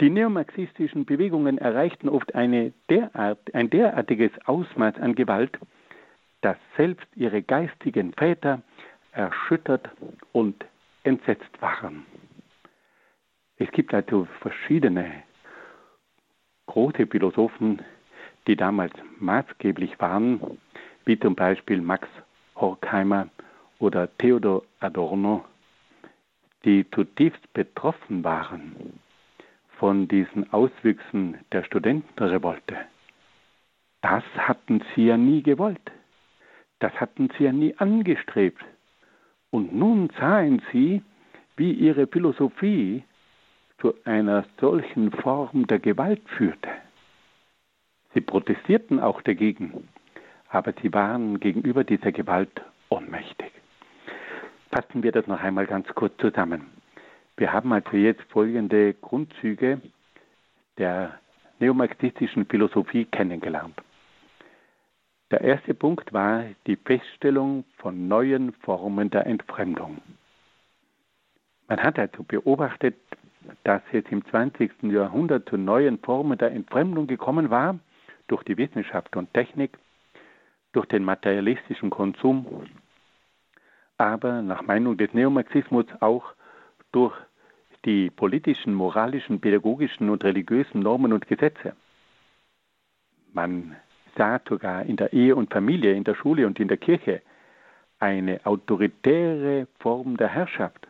Die 0.00 0.10
neomarxistischen 0.10 1.04
Bewegungen 1.04 1.56
erreichten 1.58 2.08
oft 2.08 2.34
derart, 2.34 3.54
ein 3.54 3.70
derartiges 3.70 4.32
Ausmaß 4.46 4.96
an 4.96 5.14
Gewalt, 5.14 5.56
dass 6.40 6.56
selbst 6.76 7.06
ihre 7.14 7.42
geistigen 7.42 8.12
Väter 8.14 8.60
erschüttert 9.12 9.88
und 10.32 10.56
entsetzt 11.04 11.62
waren. 11.62 12.04
Es 13.58 13.70
gibt 13.70 13.94
also 13.94 14.26
verschiedene 14.40 15.22
große 16.66 17.06
Philosophen, 17.06 17.82
die 18.48 18.56
damals 18.56 18.94
maßgeblich 19.20 19.98
waren, 20.00 20.58
wie 21.04 21.18
zum 21.20 21.36
Beispiel 21.36 21.80
Max 21.80 22.08
Horkheimer 22.56 23.28
oder 23.78 24.08
Theodor 24.18 24.62
Adorno, 24.80 25.44
die 26.64 26.88
zutiefst 26.90 27.52
betroffen 27.52 28.24
waren 28.24 28.98
von 29.78 30.08
diesen 30.08 30.52
Auswüchsen 30.52 31.38
der 31.52 31.62
Studentenrevolte. 31.64 32.76
Das 34.00 34.24
hatten 34.36 34.82
sie 34.94 35.06
ja 35.06 35.16
nie 35.16 35.42
gewollt. 35.42 35.92
Das 36.78 36.92
hatten 37.00 37.30
sie 37.36 37.44
ja 37.44 37.52
nie 37.52 37.74
angestrebt. 37.76 38.62
Und 39.50 39.74
nun 39.74 40.10
sahen 40.18 40.62
sie, 40.72 41.02
wie 41.56 41.72
ihre 41.72 42.06
Philosophie 42.06 43.04
zu 43.78 43.94
einer 44.04 44.44
solchen 44.60 45.10
Form 45.12 45.66
der 45.66 45.78
Gewalt 45.78 46.22
führte. 46.28 46.68
Sie 48.14 48.20
protestierten 48.20 49.00
auch 49.00 49.20
dagegen, 49.22 49.88
aber 50.48 50.72
sie 50.80 50.92
waren 50.92 51.40
gegenüber 51.40 51.84
dieser 51.84 52.12
Gewalt 52.12 52.62
ohnmächtig. 52.88 53.50
Fassen 54.76 55.02
wir 55.02 55.10
das 55.10 55.26
noch 55.26 55.40
einmal 55.40 55.66
ganz 55.66 55.88
kurz 55.94 56.12
zusammen. 56.18 56.66
Wir 57.38 57.50
haben 57.50 57.72
also 57.72 57.96
jetzt 57.96 58.20
folgende 58.24 58.92
Grundzüge 58.92 59.80
der 60.76 61.18
neomarxistischen 61.60 62.44
Philosophie 62.44 63.06
kennengelernt. 63.06 63.74
Der 65.30 65.40
erste 65.40 65.72
Punkt 65.72 66.12
war 66.12 66.44
die 66.66 66.76
Feststellung 66.76 67.64
von 67.78 68.06
neuen 68.06 68.52
Formen 68.52 69.08
der 69.08 69.24
Entfremdung. 69.24 69.96
Man 71.68 71.82
hat 71.82 71.98
also 71.98 72.22
beobachtet, 72.22 72.96
dass 73.64 73.80
es 73.92 74.04
im 74.10 74.26
20. 74.26 74.92
Jahrhundert 74.92 75.48
zu 75.48 75.56
neuen 75.56 75.98
Formen 76.00 76.36
der 76.36 76.52
Entfremdung 76.52 77.06
gekommen 77.06 77.48
war, 77.48 77.78
durch 78.26 78.42
die 78.42 78.58
Wissenschaft 78.58 79.16
und 79.16 79.32
Technik, 79.32 79.78
durch 80.72 80.84
den 80.84 81.02
materialistischen 81.02 81.88
Konsum, 81.88 82.66
aber 83.98 84.42
nach 84.42 84.62
Meinung 84.62 84.96
des 84.96 85.12
Neomarxismus 85.14 85.86
auch 86.00 86.34
durch 86.92 87.14
die 87.84 88.10
politischen, 88.10 88.74
moralischen, 88.74 89.40
pädagogischen 89.40 90.10
und 90.10 90.24
religiösen 90.24 90.80
Normen 90.80 91.12
und 91.12 91.26
Gesetze. 91.28 91.74
Man 93.32 93.76
sah 94.16 94.40
sogar 94.48 94.84
in 94.84 94.96
der 94.96 95.12
Ehe 95.12 95.36
und 95.36 95.52
Familie, 95.52 95.92
in 95.92 96.04
der 96.04 96.14
Schule 96.14 96.46
und 96.46 96.58
in 96.58 96.68
der 96.68 96.78
Kirche 96.78 97.22
eine 97.98 98.44
autoritäre 98.44 99.68
Form 99.78 100.16
der 100.16 100.28
Herrschaft. 100.28 100.88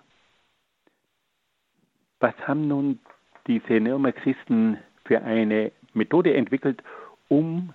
Was 2.20 2.34
haben 2.46 2.66
nun 2.66 2.98
diese 3.46 3.74
Neomarxisten 3.74 4.78
für 5.04 5.22
eine 5.22 5.72
Methode 5.92 6.34
entwickelt, 6.34 6.82
um 7.28 7.72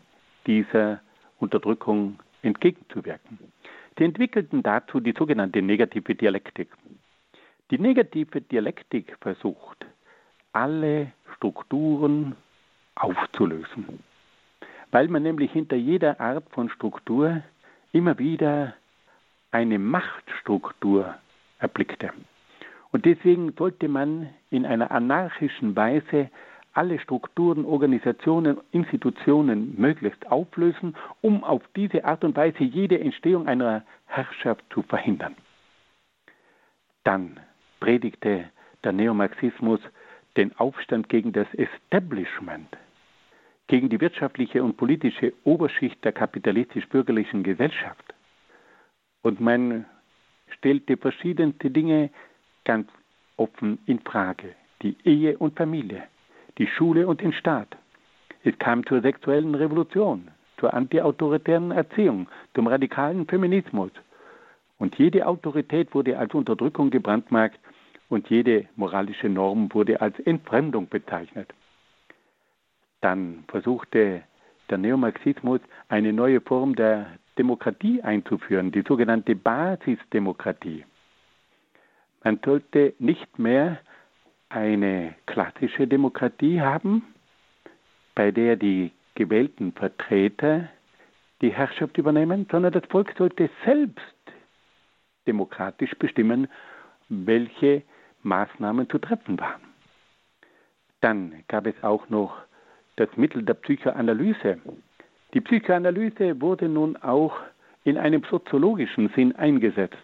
dieser 0.48 1.00
Unterdrückung 1.40 2.20
entgegenzuwirken? 2.42 3.40
Sie 4.02 4.06
entwickelten 4.06 4.64
dazu 4.64 5.00
die 5.00 5.14
sogenannte 5.16 5.62
negative 5.62 6.16
Dialektik. 6.16 6.70
Die 7.70 7.78
negative 7.78 8.42
Dialektik 8.42 9.16
versucht, 9.22 9.86
alle 10.54 11.12
Strukturen 11.36 12.36
aufzulösen, 12.96 14.00
weil 14.90 15.08
man 15.08 15.22
nämlich 15.22 15.52
hinter 15.52 15.76
jeder 15.76 16.20
Art 16.20 16.46
von 16.50 16.72
Struktur 16.72 17.44
immer 17.92 18.18
wieder 18.18 18.74
eine 19.52 19.78
Machtstruktur 19.78 21.14
erblickte. 21.60 22.10
Und 22.92 23.06
deswegen 23.06 23.54
sollte 23.54 23.88
man 23.88 24.32
in 24.50 24.66
einer 24.66 24.90
anarchischen 24.90 25.76
Weise 25.76 26.32
alle 26.74 27.00
Strukturen, 27.00 27.66
Organisationen, 27.66 28.58
Institutionen 28.72 29.76
möglichst 29.78 30.26
auflösen, 30.32 30.96
um 31.22 31.44
auf 31.44 31.62
diese 31.76 32.06
Art 32.06 32.24
und 32.24 32.36
Weise 32.36 32.64
jede 32.64 33.00
Entstehung 33.00 33.48
einer 33.48 33.84
Herrschaft 34.06 34.64
zu 34.74 34.82
verhindern. 34.84 35.36
Dann 37.04 37.40
predigte 37.80 38.50
der 38.84 38.92
Neomarxismus 38.94 39.80
den 40.38 40.56
Aufstand 40.58 41.10
gegen 41.10 41.34
das 41.34 41.48
Establishment, 41.56 42.78
gegen 43.68 43.90
die 43.90 44.00
wirtschaftliche 44.00 44.64
und 44.64 44.78
politische 44.78 45.34
Oberschicht 45.44 46.04
der 46.06 46.14
kapitalistisch-bürgerlichen 46.14 47.44
Gesellschaft. 47.44 48.14
Und 49.24 49.40
man 49.42 49.86
stellte 50.58 50.98
verschiedene 50.98 51.54
Dinge 51.54 52.12
ganz 52.64 52.90
offen 53.38 53.80
in 53.86 54.00
Frage. 54.00 54.56
Die 54.82 54.96
Ehe 55.04 55.38
und 55.38 55.58
Familie, 55.58 56.04
die 56.62 56.68
Schule 56.68 57.08
und 57.08 57.22
den 57.22 57.34
Staat. 57.34 57.76
Es 58.44 58.56
kam 58.60 58.86
zur 58.86 59.02
sexuellen 59.02 59.56
Revolution, 59.56 60.30
zur 60.60 60.76
antiautoritären 60.76 61.72
Erziehung, 61.72 62.28
zum 62.54 62.68
radikalen 62.68 63.26
Feminismus. 63.26 63.90
Und 64.78 64.96
jede 65.00 65.26
Autorität 65.26 65.92
wurde 65.96 66.20
als 66.20 66.36
Unterdrückung 66.36 66.92
gebrandmarkt 66.92 67.60
und 68.10 68.30
jede 68.30 68.68
moralische 68.76 69.28
Norm 69.28 69.74
wurde 69.74 70.02
als 70.02 70.20
Entfremdung 70.20 70.88
bezeichnet. 70.88 71.52
Dann 73.02 73.44
versuchte 73.48 74.22
der 74.70 74.78
Neomarxismus 74.78 75.62
eine 75.90 76.14
neue 76.14 76.42
Form 76.42 76.76
der 76.76 77.08
Demokratie 77.40 78.04
einzuführen, 78.04 78.72
die 78.72 78.84
sogenannte 78.88 79.36
Basisdemokratie. 79.36 80.86
Man 82.24 82.40
sollte 82.46 82.94
nicht 83.00 83.40
mehr 83.40 83.80
eine 84.54 85.16
klassische 85.26 85.88
Demokratie 85.88 86.62
haben, 86.62 87.04
bei 88.16 88.32
der 88.32 88.56
die 88.56 88.92
gewählten 89.16 89.74
Vertreter 89.74 90.70
die 91.42 91.54
Herrschaft 91.54 91.98
übernehmen, 91.98 92.48
sondern 92.52 92.74
das 92.74 92.86
Volk 92.90 93.14
sollte 93.18 93.50
selbst 93.66 94.16
demokratisch 95.28 95.94
bestimmen, 95.98 96.48
welche 97.10 97.84
Maßnahmen 98.24 98.90
zu 98.90 99.00
treffen 99.00 99.40
waren. 99.40 99.62
Dann 101.02 101.44
gab 101.48 101.66
es 101.66 101.84
auch 101.84 102.10
noch 102.10 102.38
das 102.96 103.10
Mittel 103.16 103.44
der 103.44 103.56
Psychoanalyse. 103.56 104.60
Die 105.34 105.42
Psychoanalyse 105.42 106.40
wurde 106.40 106.70
nun 106.70 106.98
auch 106.98 107.40
in 107.84 107.98
einem 107.98 108.24
soziologischen 108.30 109.10
Sinn 109.16 109.36
eingesetzt. 109.36 109.98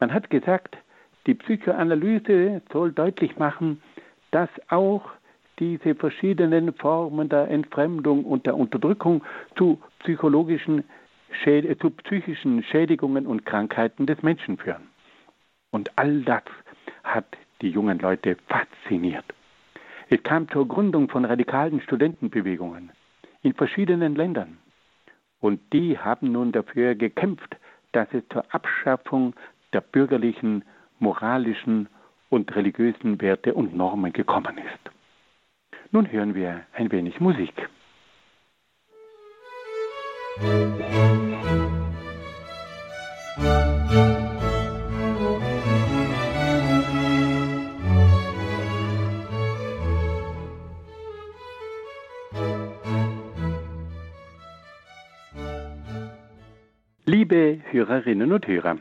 Man 0.00 0.12
hat 0.12 0.28
gesagt, 0.28 0.76
die 1.26 1.34
Psychoanalyse 1.34 2.62
soll 2.72 2.92
deutlich 2.92 3.38
machen, 3.38 3.82
dass 4.30 4.48
auch 4.68 5.02
diese 5.58 5.94
verschiedenen 5.94 6.74
Formen 6.74 7.28
der 7.28 7.48
Entfremdung 7.48 8.24
und 8.24 8.46
der 8.46 8.56
Unterdrückung 8.56 9.22
zu 9.56 9.80
psychologischen 10.00 10.84
Schäd 11.42 11.80
zu 11.80 11.90
psychischen 11.90 12.62
Schädigungen 12.62 13.26
und 13.26 13.44
Krankheiten 13.44 14.06
des 14.06 14.22
Menschen 14.22 14.56
führen. 14.56 14.88
Und 15.70 15.90
all 15.96 16.22
das 16.22 16.42
hat 17.02 17.26
die 17.60 17.70
jungen 17.70 17.98
Leute 17.98 18.36
fasziniert. 18.48 19.24
Es 20.10 20.22
kam 20.22 20.48
zur 20.48 20.68
Gründung 20.68 21.08
von 21.08 21.24
radikalen 21.24 21.80
Studentenbewegungen 21.80 22.92
in 23.42 23.54
verschiedenen 23.54 24.14
Ländern. 24.14 24.58
Und 25.40 25.60
die 25.72 25.98
haben 25.98 26.32
nun 26.32 26.52
dafür 26.52 26.94
gekämpft, 26.94 27.56
dass 27.92 28.08
es 28.12 28.22
zur 28.30 28.44
Abschaffung 28.54 29.34
der 29.72 29.80
bürgerlichen, 29.80 30.64
moralischen 30.98 31.88
und 32.30 32.54
religiösen 32.54 33.20
Werte 33.20 33.54
und 33.54 33.76
Normen 33.76 34.12
gekommen 34.12 34.58
ist. 34.58 34.90
Nun 35.92 36.10
hören 36.10 36.34
wir 36.34 36.62
ein 36.72 36.90
wenig 36.90 37.20
Musik. 37.20 37.68
Liebe 57.06 57.60
Hörerinnen 57.70 58.32
und 58.32 58.46
Hörer, 58.48 58.78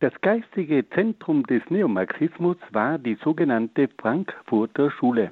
das 0.00 0.12
geistige 0.22 0.88
Zentrum 0.88 1.44
des 1.44 1.62
Neomarxismus 1.68 2.56
war 2.72 2.98
die 2.98 3.16
sogenannte 3.22 3.88
Frankfurter 3.98 4.90
Schule. 4.90 5.28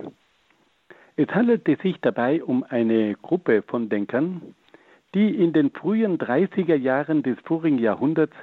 Es 1.17 1.29
handelte 1.29 1.77
sich 1.83 1.99
dabei 2.03 2.45
um 2.45 2.65
eine 2.69 3.15
Gruppe 3.15 3.63
von 3.63 3.89
Denkern, 3.89 4.55
die 5.15 5.35
in 5.35 5.55
den 5.55 5.71
frühen 5.71 6.19
30er 6.19 6.77
Jahren 6.77 7.23
des 7.23 7.39
vorigen 7.45 7.79
Jahrhunderts 7.79 8.37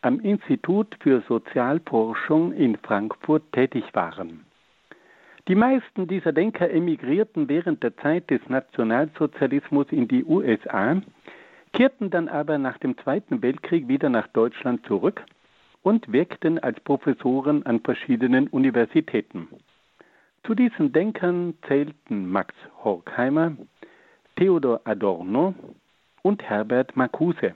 am 0.00 0.20
Institut 0.20 0.96
für 1.00 1.20
Sozialforschung 1.28 2.52
in 2.52 2.78
Frankfurt 2.78 3.52
tätig 3.52 3.84
waren. 3.92 4.46
Die 5.48 5.54
meisten 5.54 6.08
dieser 6.08 6.32
Denker 6.32 6.70
emigrierten 6.70 7.48
während 7.48 7.82
der 7.82 7.94
Zeit 7.98 8.30
des 8.30 8.40
Nationalsozialismus 8.48 9.86
in 9.90 10.08
die 10.08 10.24
USA, 10.24 11.02
kehrten 11.74 12.08
dann 12.08 12.28
aber 12.28 12.56
nach 12.56 12.78
dem 12.78 12.96
Zweiten 12.98 13.42
Weltkrieg 13.42 13.86
wieder 13.86 14.08
nach 14.08 14.28
Deutschland 14.28 14.86
zurück 14.86 15.22
und 15.82 16.12
wirkten 16.12 16.58
als 16.58 16.78
Professoren 16.80 17.64
an 17.64 17.80
verschiedenen 17.80 18.48
Universitäten. 18.48 19.48
Zu 20.44 20.54
diesen 20.54 20.92
Denkern 20.92 21.54
zählten 21.66 22.30
Max 22.30 22.54
Horkheimer, 22.82 23.56
Theodor 24.36 24.80
Adorno 24.84 25.54
und 26.22 26.42
Herbert 26.42 26.96
Marcuse. 26.96 27.52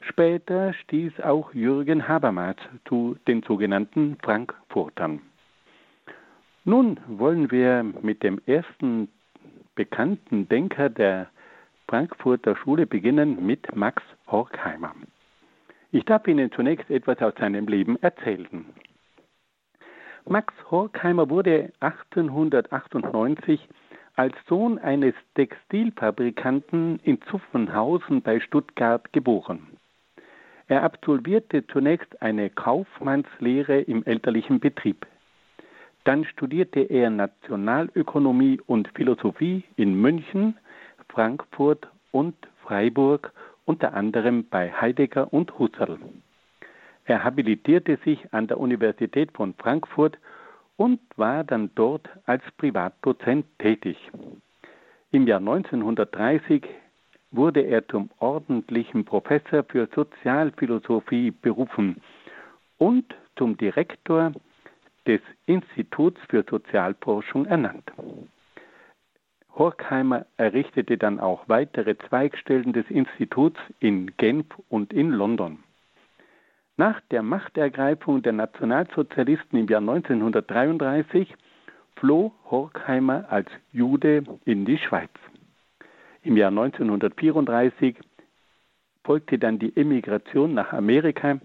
Später 0.00 0.72
stieß 0.74 1.20
auch 1.20 1.54
Jürgen 1.54 2.08
Habermas 2.08 2.56
zu 2.86 3.16
den 3.28 3.42
sogenannten 3.42 4.16
Frankfurtern. 4.22 5.20
Nun 6.64 6.98
wollen 7.06 7.50
wir 7.50 7.84
mit 8.02 8.22
dem 8.22 8.40
ersten 8.46 9.08
bekannten 9.74 10.48
Denker 10.48 10.88
der 10.88 11.28
Frankfurter 11.88 12.56
Schule 12.56 12.86
beginnen, 12.86 13.44
mit 13.44 13.74
Max 13.76 14.02
Horkheimer. 14.26 14.94
Ich 15.94 16.06
darf 16.06 16.26
Ihnen 16.26 16.50
zunächst 16.50 16.90
etwas 16.90 17.20
aus 17.20 17.34
seinem 17.38 17.66
Leben 17.66 18.00
erzählen. 18.02 18.64
Max 20.26 20.54
Horkheimer 20.70 21.28
wurde 21.28 21.70
1898 21.80 23.68
als 24.16 24.34
Sohn 24.48 24.78
eines 24.78 25.14
Textilfabrikanten 25.34 26.98
in 27.04 27.20
Zuffenhausen 27.22 28.22
bei 28.22 28.40
Stuttgart 28.40 29.12
geboren. 29.12 29.66
Er 30.66 30.82
absolvierte 30.82 31.66
zunächst 31.66 32.22
eine 32.22 32.48
Kaufmannslehre 32.48 33.80
im 33.82 34.02
elterlichen 34.04 34.60
Betrieb. 34.60 35.06
Dann 36.04 36.24
studierte 36.24 36.80
er 36.80 37.10
Nationalökonomie 37.10 38.60
und 38.66 38.88
Philosophie 38.94 39.64
in 39.76 40.00
München, 40.00 40.56
Frankfurt 41.10 41.86
und 42.12 42.34
Freiburg, 42.62 43.32
unter 43.64 43.94
anderem 43.94 44.48
bei 44.48 44.72
Heidegger 44.72 45.32
und 45.32 45.58
Husserl. 45.58 45.98
Er 47.04 47.24
habilitierte 47.24 47.98
sich 48.04 48.32
an 48.32 48.46
der 48.46 48.58
Universität 48.58 49.32
von 49.32 49.54
Frankfurt 49.54 50.18
und 50.76 51.00
war 51.16 51.44
dann 51.44 51.70
dort 51.74 52.08
als 52.26 52.42
Privatdozent 52.56 53.46
tätig. 53.58 53.96
Im 55.10 55.26
Jahr 55.26 55.40
1930 55.40 56.64
wurde 57.30 57.60
er 57.60 57.86
zum 57.88 58.10
ordentlichen 58.18 59.04
Professor 59.04 59.64
für 59.64 59.88
Sozialphilosophie 59.94 61.30
berufen 61.30 62.00
und 62.78 63.14
zum 63.36 63.56
Direktor 63.56 64.32
des 65.06 65.20
Instituts 65.46 66.20
für 66.28 66.44
Sozialforschung 66.48 67.46
ernannt. 67.46 67.90
Horkheimer 69.54 70.26
errichtete 70.36 70.96
dann 70.96 71.20
auch 71.20 71.48
weitere 71.48 71.96
Zweigstellen 72.08 72.72
des 72.72 72.88
Instituts 72.90 73.60
in 73.80 74.16
Genf 74.16 74.46
und 74.68 74.92
in 74.92 75.10
London. 75.10 75.58
Nach 76.76 77.00
der 77.10 77.22
Machtergreifung 77.22 78.22
der 78.22 78.32
Nationalsozialisten 78.32 79.58
im 79.58 79.68
Jahr 79.68 79.80
1933 79.80 81.34
floh 81.96 82.32
Horkheimer 82.50 83.26
als 83.28 83.48
Jude 83.72 84.24
in 84.44 84.64
die 84.64 84.78
Schweiz. 84.78 85.10
Im 86.22 86.36
Jahr 86.36 86.48
1934 86.48 87.96
folgte 89.04 89.38
dann 89.38 89.58
die 89.58 89.76
Emigration 89.76 90.54
nach 90.54 90.72
Amerika 90.72 91.38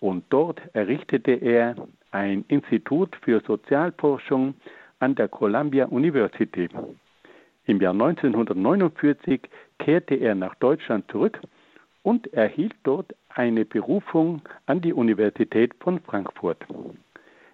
und 0.00 0.24
dort 0.28 0.60
errichtete 0.74 1.32
er 1.32 1.76
ein 2.10 2.44
Institut 2.48 3.16
für 3.22 3.40
Sozialforschung 3.40 4.54
an 4.98 5.14
der 5.14 5.28
Columbia 5.28 5.86
University. 5.86 6.68
Im 7.70 7.80
Jahr 7.80 7.92
1949 7.92 9.42
kehrte 9.78 10.16
er 10.16 10.34
nach 10.34 10.56
Deutschland 10.56 11.08
zurück 11.08 11.40
und 12.02 12.26
erhielt 12.34 12.74
dort 12.82 13.14
eine 13.28 13.64
Berufung 13.64 14.42
an 14.66 14.80
die 14.80 14.92
Universität 14.92 15.72
von 15.78 16.00
Frankfurt. 16.00 16.58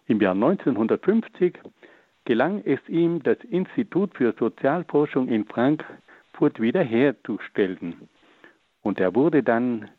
Im 0.06 0.18
Jahr 0.22 0.32
1950 0.32 1.58
gelang 2.24 2.62
es 2.64 2.78
ihm, 2.88 3.22
das 3.24 3.36
Institut 3.50 4.14
für 4.14 4.32
Sozialforschung 4.38 5.28
in 5.28 5.44
Frankfurt 5.44 6.62
wiederherzustellen. 6.62 8.08
Und 8.80 8.98
er 8.98 9.14
wurde 9.14 9.42
dann 9.42 9.90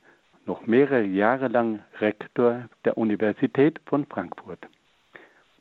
noch 0.47 0.65
mehrere 0.65 1.03
Jahre 1.03 1.47
lang 1.47 1.82
Rektor 1.99 2.67
der 2.86 2.97
Universität 2.97 3.80
von 3.86 4.08
Frankfurt. 4.08 4.65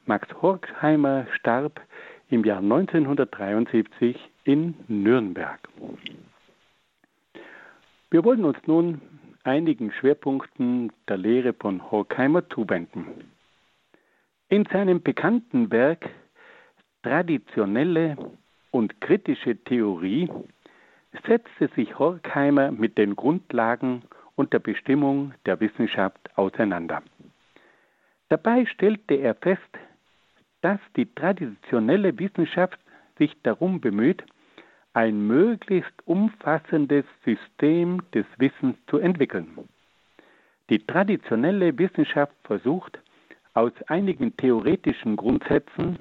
Max 0.07 0.27
Horkheimer 0.41 1.27
starb 1.35 1.79
im 2.29 2.45
Jahr 2.45 2.59
1973 2.59 4.17
in 4.45 4.75
Nürnberg. 4.89 5.61
Wir 8.11 8.25
wollen 8.25 8.45
uns 8.45 8.59
nun 8.67 9.01
einigen 9.45 9.93
Schwerpunkten 9.93 10.93
der 11.09 11.19
Lehre 11.19 11.53
von 11.53 11.91
Horkheimer 11.91 12.49
zuwenden. 12.51 13.07
In 14.49 14.65
seinem 14.67 15.03
bekannten 15.03 15.71
Werk 15.71 16.09
Traditionelle 17.03 18.17
und 18.73 19.01
kritische 19.01 19.57
Theorie 19.57 20.29
setzte 21.25 21.69
sich 21.77 21.99
Horkheimer 21.99 22.73
mit 22.73 22.99
den 22.99 23.15
Grundlagen 23.15 24.03
und 24.35 24.53
der 24.53 24.59
Bestimmung 24.59 25.33
der 25.47 25.61
Wissenschaft 25.61 26.19
auseinander. 26.37 27.03
Dabei 28.29 28.67
stellte 28.67 29.15
er 29.15 29.37
fest, 29.37 29.61
dass 30.63 30.81
die 30.97 31.07
traditionelle 31.15 32.19
Wissenschaft 32.19 32.79
sich 33.19 33.35
darum 33.43 33.81
bemüht, 33.81 34.25
ein 34.93 35.27
möglichst 35.27 35.93
umfassendes 36.07 37.05
System 37.25 38.03
des 38.15 38.25
Wissens 38.39 38.77
zu 38.87 38.99
entwickeln. 38.99 39.49
Die 40.71 40.79
traditionelle 40.79 41.79
Wissenschaft 41.79 42.35
versucht, 42.45 42.99
aus 43.55 43.73
einigen 43.87 44.37
theoretischen 44.37 45.17
Grundsätzen 45.17 45.99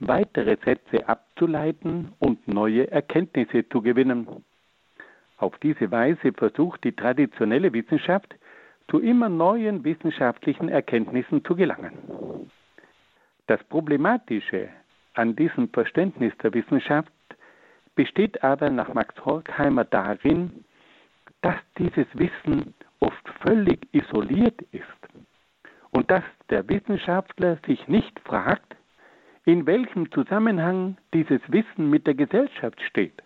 weitere 0.00 0.56
Sätze 0.64 1.08
abzuleiten 1.08 2.12
und 2.18 2.46
neue 2.48 2.90
Erkenntnisse 2.90 3.68
zu 3.68 3.82
gewinnen. 3.82 4.26
Auf 5.38 5.56
diese 5.58 5.90
Weise 5.90 6.32
versucht 6.32 6.84
die 6.84 6.92
traditionelle 6.92 7.72
Wissenschaft, 7.72 8.34
zu 8.90 9.00
immer 9.00 9.28
neuen 9.28 9.84
wissenschaftlichen 9.84 10.68
Erkenntnissen 10.68 11.44
zu 11.44 11.54
gelangen. 11.54 11.92
Das 13.48 13.64
Problematische 13.64 14.68
an 15.14 15.34
diesem 15.34 15.70
Verständnis 15.70 16.34
der 16.42 16.52
Wissenschaft 16.52 17.10
besteht 17.94 18.44
aber 18.44 18.68
nach 18.68 18.92
Max 18.92 19.14
Horkheimer 19.24 19.86
darin, 19.86 20.64
dass 21.40 21.56
dieses 21.78 22.06
Wissen 22.12 22.74
oft 23.00 23.26
völlig 23.40 23.88
isoliert 23.92 24.60
ist 24.70 24.84
und 25.92 26.10
dass 26.10 26.24
der 26.50 26.68
Wissenschaftler 26.68 27.58
sich 27.66 27.88
nicht 27.88 28.20
fragt, 28.20 28.76
in 29.46 29.66
welchem 29.66 30.12
Zusammenhang 30.12 30.98
dieses 31.14 31.40
Wissen 31.48 31.88
mit 31.88 32.06
der 32.06 32.14
Gesellschaft 32.14 32.82
steht. 32.82 33.22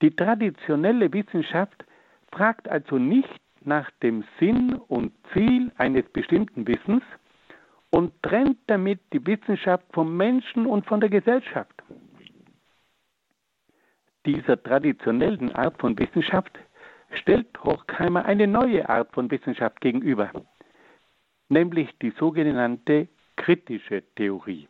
Die 0.00 0.14
traditionelle 0.14 1.12
Wissenschaft 1.12 1.84
fragt 2.30 2.68
also 2.68 2.98
nicht 2.98 3.40
nach 3.64 3.90
dem 4.00 4.22
Sinn 4.38 4.74
und 4.74 5.12
Ziel 5.32 5.72
eines 5.76 6.08
bestimmten 6.10 6.68
Wissens 6.68 7.02
und 7.92 8.12
trennt 8.22 8.58
damit 8.66 9.00
die 9.12 9.24
Wissenschaft 9.24 9.84
vom 9.92 10.16
Menschen 10.16 10.66
und 10.66 10.84
von 10.86 11.00
der 11.00 11.08
Gesellschaft 11.08 11.82
dieser 14.26 14.62
traditionellen 14.62 15.52
Art 15.52 15.78
von 15.80 15.98
Wissenschaft 15.98 16.58
stellt 17.14 17.46
Horkheimer 17.62 18.24
eine 18.24 18.46
neue 18.46 18.88
Art 18.88 19.12
von 19.12 19.30
Wissenschaft 19.30 19.80
gegenüber, 19.80 20.30
nämlich 21.48 21.88
die 22.00 22.12
sogenannte 22.18 23.08
kritische 23.36 24.02
Theorie. 24.16 24.68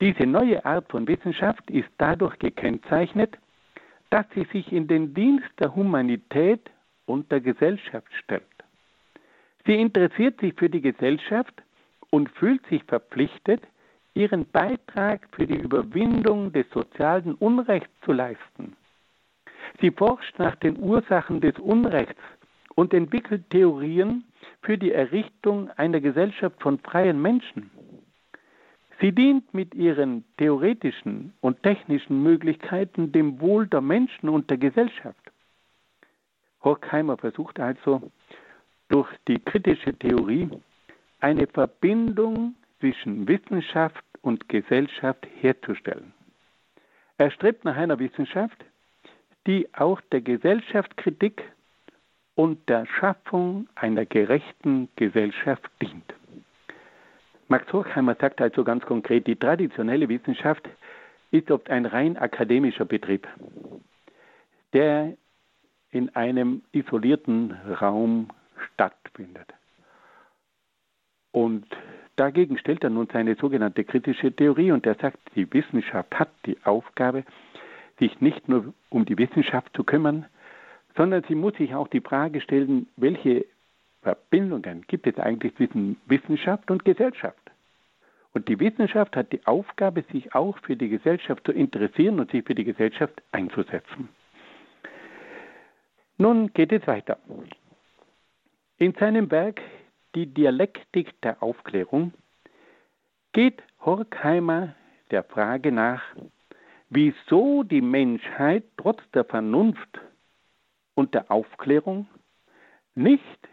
Diese 0.00 0.26
neue 0.26 0.64
Art 0.64 0.90
von 0.90 1.06
Wissenschaft 1.06 1.70
ist 1.70 1.88
dadurch 1.98 2.38
gekennzeichnet, 2.38 3.38
dass 4.10 4.26
sie 4.34 4.46
sich 4.52 4.72
in 4.72 4.88
den 4.88 5.14
Dienst 5.14 5.48
der 5.60 5.74
Humanität 5.74 6.70
und 7.06 7.30
der 7.30 7.40
Gesellschaft 7.40 8.08
stellt. 8.24 8.42
Sie 9.64 9.74
interessiert 9.74 10.40
sich 10.40 10.54
für 10.54 10.68
die 10.68 10.80
Gesellschaft 10.80 11.62
und 12.12 12.30
fühlt 12.32 12.64
sich 12.66 12.84
verpflichtet, 12.84 13.62
ihren 14.14 14.46
Beitrag 14.50 15.26
für 15.32 15.46
die 15.46 15.56
Überwindung 15.56 16.52
des 16.52 16.68
sozialen 16.70 17.34
Unrechts 17.34 17.90
zu 18.04 18.12
leisten. 18.12 18.76
Sie 19.80 19.90
forscht 19.90 20.38
nach 20.38 20.54
den 20.56 20.78
Ursachen 20.78 21.40
des 21.40 21.58
Unrechts 21.58 22.20
und 22.74 22.92
entwickelt 22.92 23.48
Theorien 23.48 24.24
für 24.60 24.76
die 24.76 24.92
Errichtung 24.92 25.70
einer 25.70 26.00
Gesellschaft 26.00 26.60
von 26.60 26.78
freien 26.78 27.20
Menschen. 27.20 27.70
Sie 29.00 29.12
dient 29.12 29.54
mit 29.54 29.74
ihren 29.74 30.24
theoretischen 30.36 31.32
und 31.40 31.62
technischen 31.62 32.22
Möglichkeiten 32.22 33.10
dem 33.10 33.40
Wohl 33.40 33.66
der 33.66 33.80
Menschen 33.80 34.28
und 34.28 34.50
der 34.50 34.58
Gesellschaft. 34.58 35.32
Horkheimer 36.62 37.16
versucht 37.16 37.58
also 37.58 38.12
durch 38.88 39.08
die 39.26 39.38
kritische 39.38 39.94
Theorie 39.94 40.50
eine 41.22 41.46
Verbindung 41.46 42.56
zwischen 42.80 43.28
Wissenschaft 43.28 44.04
und 44.22 44.48
Gesellschaft 44.48 45.26
herzustellen. 45.40 46.12
Er 47.16 47.30
strebt 47.30 47.64
nach 47.64 47.76
einer 47.76 47.98
Wissenschaft, 47.98 48.64
die 49.46 49.72
auch 49.74 50.00
der 50.12 50.20
Gesellschaftskritik 50.20 51.42
und 52.34 52.68
der 52.68 52.86
Schaffung 52.86 53.68
einer 53.76 54.04
gerechten 54.04 54.88
Gesellschaft 54.96 55.70
dient. 55.80 56.12
Max 57.46 57.72
Horkheimer 57.72 58.16
sagt 58.16 58.40
also 58.40 58.64
ganz 58.64 58.84
konkret, 58.84 59.26
die 59.26 59.36
traditionelle 59.36 60.08
Wissenschaft 60.08 60.68
ist 61.30 61.50
oft 61.50 61.70
ein 61.70 61.86
rein 61.86 62.16
akademischer 62.16 62.84
Betrieb, 62.84 63.28
der 64.72 65.16
in 65.90 66.14
einem 66.16 66.62
isolierten 66.72 67.52
Raum 67.80 68.28
stattfindet. 68.74 69.52
Und 71.32 71.66
dagegen 72.16 72.58
stellt 72.58 72.84
er 72.84 72.90
nun 72.90 73.08
seine 73.12 73.34
sogenannte 73.34 73.84
kritische 73.84 74.32
Theorie 74.32 74.70
und 74.70 74.86
er 74.86 74.94
sagt, 74.94 75.18
die 75.34 75.50
Wissenschaft 75.52 76.14
hat 76.14 76.30
die 76.46 76.58
Aufgabe, 76.64 77.24
sich 77.98 78.20
nicht 78.20 78.48
nur 78.48 78.72
um 78.90 79.04
die 79.04 79.18
Wissenschaft 79.18 79.74
zu 79.74 79.84
kümmern, 79.84 80.26
sondern 80.96 81.24
sie 81.28 81.34
muss 81.34 81.54
sich 81.54 81.74
auch 81.74 81.88
die 81.88 82.00
Frage 82.00 82.40
stellen, 82.40 82.86
welche 82.96 83.46
Verbindungen 84.02 84.84
gibt 84.86 85.06
es 85.06 85.18
eigentlich 85.18 85.54
zwischen 85.56 85.96
Wissenschaft 86.06 86.70
und 86.70 86.84
Gesellschaft? 86.84 87.38
Und 88.34 88.48
die 88.48 88.58
Wissenschaft 88.58 89.14
hat 89.14 89.32
die 89.32 89.46
Aufgabe, 89.46 90.04
sich 90.10 90.34
auch 90.34 90.56
für 90.58 90.76
die 90.76 90.88
Gesellschaft 90.88 91.44
zu 91.44 91.52
interessieren 91.52 92.18
und 92.18 92.30
sich 92.30 92.44
für 92.44 92.54
die 92.54 92.64
Gesellschaft 92.64 93.22
einzusetzen. 93.30 94.08
Nun 96.16 96.52
geht 96.52 96.72
es 96.72 96.86
weiter. 96.86 97.18
In 98.78 98.94
seinem 98.94 99.30
Werk 99.30 99.60
Die 100.14 100.26
Dialektik 100.26 101.18
der 101.22 101.42
Aufklärung 101.42 102.12
geht 103.32 103.62
Horkheimer 103.80 104.74
der 105.10 105.24
Frage 105.24 105.72
nach, 105.72 106.02
wieso 106.90 107.62
die 107.62 107.80
Menschheit 107.80 108.64
trotz 108.76 109.00
der 109.14 109.24
Vernunft 109.24 110.00
und 110.94 111.14
der 111.14 111.30
Aufklärung 111.30 112.06
nicht 112.94 113.48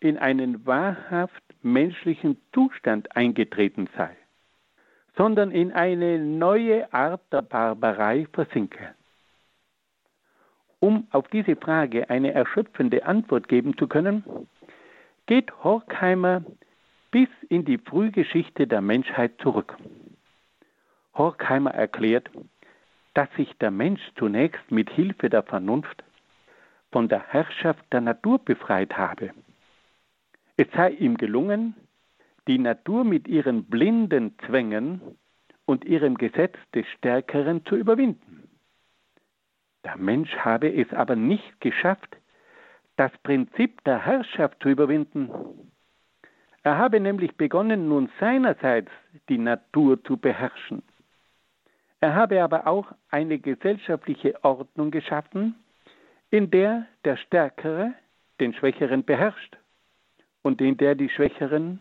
in 0.00 0.16
einen 0.16 0.64
wahrhaft 0.66 1.42
menschlichen 1.62 2.40
Zustand 2.54 3.14
eingetreten 3.14 3.90
sei, 3.94 4.16
sondern 5.14 5.50
in 5.50 5.72
eine 5.72 6.18
neue 6.18 6.90
Art 6.92 7.20
der 7.30 7.42
Barbarei 7.42 8.26
versinke. 8.32 8.94
Um 10.80 11.06
auf 11.10 11.28
diese 11.28 11.56
Frage 11.56 12.08
eine 12.08 12.32
erschöpfende 12.32 13.04
Antwort 13.04 13.48
geben 13.48 13.76
zu 13.76 13.88
können, 13.88 14.24
geht 15.28 15.52
Horkheimer 15.62 16.42
bis 17.10 17.28
in 17.50 17.64
die 17.66 17.78
Frühgeschichte 17.78 18.66
der 18.66 18.80
Menschheit 18.80 19.32
zurück. 19.42 19.76
Horkheimer 21.14 21.70
erklärt, 21.70 22.30
dass 23.12 23.28
sich 23.36 23.52
der 23.58 23.70
Mensch 23.70 24.00
zunächst 24.16 24.70
mit 24.70 24.88
Hilfe 24.90 25.28
der 25.28 25.42
Vernunft 25.42 26.02
von 26.90 27.08
der 27.08 27.22
Herrschaft 27.28 27.84
der 27.92 28.00
Natur 28.00 28.38
befreit 28.38 28.96
habe. 28.96 29.30
Es 30.56 30.66
sei 30.74 30.90
ihm 30.92 31.18
gelungen, 31.18 31.74
die 32.46 32.58
Natur 32.58 33.04
mit 33.04 33.28
ihren 33.28 33.64
blinden 33.64 34.34
Zwängen 34.46 35.02
und 35.66 35.84
ihrem 35.84 36.16
Gesetz 36.16 36.56
des 36.74 36.86
Stärkeren 36.96 37.66
zu 37.66 37.76
überwinden. 37.76 38.48
Der 39.84 39.98
Mensch 39.98 40.34
habe 40.38 40.72
es 40.74 40.90
aber 40.94 41.16
nicht 41.16 41.60
geschafft, 41.60 42.16
das 42.98 43.12
Prinzip 43.22 43.82
der 43.84 44.04
Herrschaft 44.04 44.60
zu 44.60 44.68
überwinden. 44.68 45.30
Er 46.64 46.76
habe 46.76 46.98
nämlich 46.98 47.36
begonnen, 47.36 47.88
nun 47.88 48.10
seinerseits 48.18 48.90
die 49.28 49.38
Natur 49.38 50.02
zu 50.02 50.16
beherrschen. 50.16 50.82
Er 52.00 52.16
habe 52.16 52.42
aber 52.42 52.66
auch 52.66 52.92
eine 53.10 53.38
gesellschaftliche 53.38 54.42
Ordnung 54.42 54.90
geschaffen, 54.90 55.54
in 56.30 56.50
der 56.50 56.86
der 57.04 57.16
Stärkere 57.16 57.94
den 58.40 58.52
Schwächeren 58.52 59.04
beherrscht 59.04 59.56
und 60.42 60.60
in 60.60 60.76
der 60.76 60.96
die 60.96 61.08
Schwächeren 61.08 61.80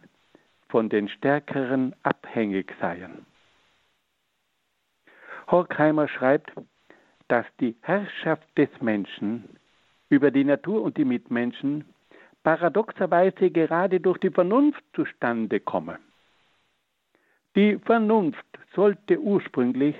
von 0.69 0.87
den 0.87 1.09
Stärkeren 1.09 1.95
abhängig 2.03 2.73
seien. 2.79 3.25
Horkheimer 5.49 6.07
schreibt, 6.07 6.51
dass 7.27 7.45
die 7.59 7.75
Herrschaft 7.81 8.47
des 8.55 8.69
Menschen 8.81 9.56
über 10.09 10.31
die 10.31 10.43
Natur 10.43 10.81
und 10.81 10.97
die 10.97 11.05
Mitmenschen 11.05 11.85
paradoxerweise 12.43 13.51
gerade 13.51 13.99
durch 13.99 14.17
die 14.19 14.29
Vernunft 14.29 14.83
zustande 14.93 15.59
komme. 15.59 15.99
Die 17.55 17.77
Vernunft 17.79 18.45
sollte 18.73 19.19
ursprünglich 19.19 19.95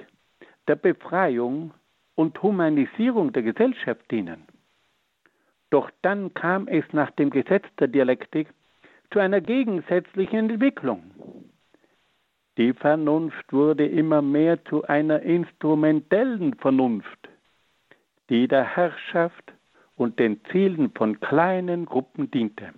der 0.67 0.76
Befreiung 0.76 1.74
und 2.15 2.41
Humanisierung 2.41 3.34
der 3.34 3.43
Gesellschaft 3.43 4.10
dienen. 4.12 4.46
Doch 5.70 5.89
dann 6.02 6.34
kam 6.34 6.67
es 6.67 6.86
nach 6.93 7.12
dem 7.12 7.30
Gesetz 7.30 7.65
der 7.80 7.88
Dialektik 7.88 8.48
zu 9.12 9.20
einer 9.20 9.41
gegensätzlichen 9.41 10.50
Entwicklung. 10.50 11.12
Die 12.58 12.74
Vernunft 12.74 13.52
wurde 13.52 13.86
immer 13.86 14.22
mehr 14.22 14.63
zu 14.65 14.84
einer 14.84 15.22
instrumentellen 15.22 16.56
Vernunft, 16.56 17.30
die 18.30 18.48
der 18.48 18.63
Herrschaft 18.63 19.54
und 19.97 20.19
den 20.19 20.39
Zielen 20.51 20.91
von 20.91 21.19
kleinen 21.19 21.86
Gruppen 21.86 22.31
diente. 22.31 22.73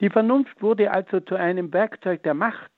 Die 0.00 0.08
Vernunft 0.08 0.62
wurde 0.62 0.90
also 0.90 1.20
zu 1.20 1.34
einem 1.34 1.72
Werkzeug 1.74 2.22
der 2.22 2.32
Macht, 2.32 2.70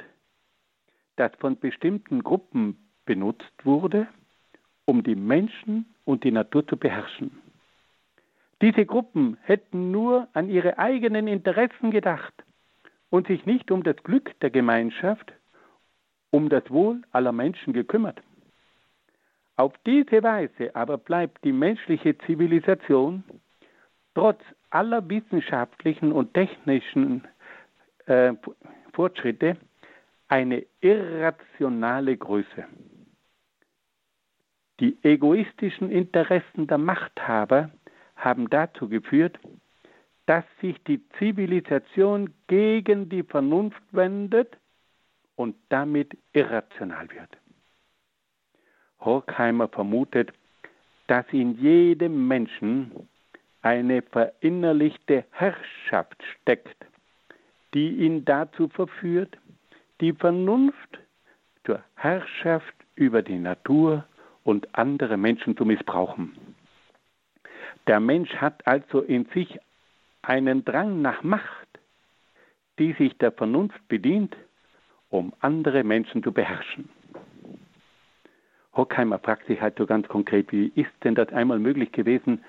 das 1.17 1.31
von 1.39 1.59
bestimmten 1.59 2.25
Gruppen 2.25 2.77
benutzt 3.05 3.53
wurde, 3.65 4.09
um 4.87 5.05
die 5.05 5.15
Menschen 5.15 5.87
und 6.05 6.25
die 6.25 6.33
Natur 6.33 6.67
zu 6.67 6.77
beherrschen. 6.77 7.31
Diese 8.61 8.87
Gruppen 8.87 9.37
hätten 9.43 9.91
nur 9.91 10.29
an 10.33 10.49
ihre 10.49 10.79
eigenen 10.79 11.29
Interessen 11.29 11.91
gedacht 11.91 12.35
und 13.11 13.27
sich 13.27 13.45
nicht 13.45 13.71
um 13.71 13.83
das 13.83 13.97
Glück 14.05 14.39
der 14.41 14.51
Gemeinschaft, 14.51 15.33
um 16.31 16.49
das 16.49 16.69
Wohl 16.71 17.03
aller 17.13 17.33
Menschen 17.33 17.73
gekümmert. 17.73 18.21
Auf 19.57 19.75
diese 19.87 20.23
Weise 20.23 20.75
aber 20.75 20.99
bleibt 20.99 21.45
die 21.45 21.53
menschliche 21.53 22.17
Zivilisation 22.19 23.23
trotz 24.15 24.41
aller 24.71 25.09
wissenschaftlichen 25.09 26.13
und 26.13 26.35
technischen 26.35 27.27
äh, 28.07 28.35
Fortschritte 28.93 29.57
eine 30.29 30.65
irrationale 30.81 32.17
Größe. 32.17 32.65
Die 34.81 34.97
egoistischen 35.03 35.91
Interessen 35.91 36.67
der 36.67 36.79
Machthaber 36.79 37.71
haben 38.17 38.49
dazu 38.49 38.89
geführt, 38.89 39.39
dass 40.27 40.45
sich 40.61 40.83
die 40.85 41.07
Zivilisation 41.19 42.33
gegen 42.47 43.09
die 43.09 43.23
Vernunft 43.23 43.83
wendet 43.91 44.57
und 45.37 45.57
damit 45.69 46.17
irrational 46.33 47.11
wird. 47.11 47.42
Horkheimer 49.05 49.69
vermutet, 49.69 50.33
dass 51.07 51.27
in 51.33 51.59
jedem 51.61 52.29
Menschen 52.29 53.09
eine 53.63 54.03
verinnerlichte 54.03 55.25
Herrschaft 55.31 56.23
steckt, 56.41 56.77
die 57.75 57.91
ihn 57.91 58.25
dazu 58.25 58.69
verführt, 58.69 59.37
die 60.01 60.13
Vernunft 60.13 60.99
zur 61.65 61.81
Herrschaft 61.95 62.75
über 62.97 63.23
die 63.23 63.39
Natur 63.39 64.05
und 64.45 64.69
andere 64.77 65.17
Menschen 65.17 65.57
zu 65.57 65.65
missbrauchen. 65.65 66.55
Der 67.87 68.01
Mensch 68.01 68.35
hat 68.37 68.67
also 68.67 69.01
in 69.01 69.27
sich 69.27 69.59
einen 70.23 70.65
Drang 70.65 71.03
nach 71.03 71.23
Macht, 71.23 71.69
die 72.79 72.93
sich 72.95 73.17
der 73.19 73.33
Vernunft 73.33 73.87
bedient, 73.89 74.37
um 75.11 75.33
andere 75.41 75.85
Menschen 75.85 76.23
zu 76.23 76.33
beherrschen. 76.33 76.89
Hockheimer 78.75 79.19
fragt 79.19 79.47
sich 79.47 79.61
halt 79.61 79.77
so 79.79 79.87
ganz 79.87 80.09
konkret, 80.09 80.51
wie 80.53 80.73
ist 80.75 80.93
denn 81.05 81.15
das 81.15 81.29
einmal 81.31 81.59
möglich 81.59 81.93
gewesen, 81.93 82.45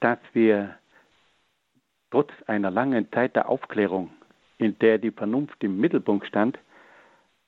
dass 0.00 0.18
wir 0.32 0.76
trotz 2.10 2.30
einer 2.46 2.70
langen 2.70 3.10
Zeit 3.12 3.36
der 3.36 3.48
Aufklärung, 3.48 4.10
in 4.58 4.78
der 4.78 4.98
die 4.98 5.10
Vernunft 5.10 5.62
im 5.64 5.80
Mittelpunkt 5.80 6.26
stand, 6.26 6.58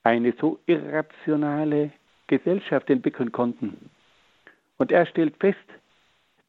eine 0.04 0.32
so 0.40 0.58
irrationale 0.66 1.92
Gesellschaft 2.28 2.88
entwickeln 2.88 3.32
konnten. 3.32 3.90
Und 4.78 4.92
er 4.92 5.06
stellt 5.06 5.36
fest, 5.38 5.58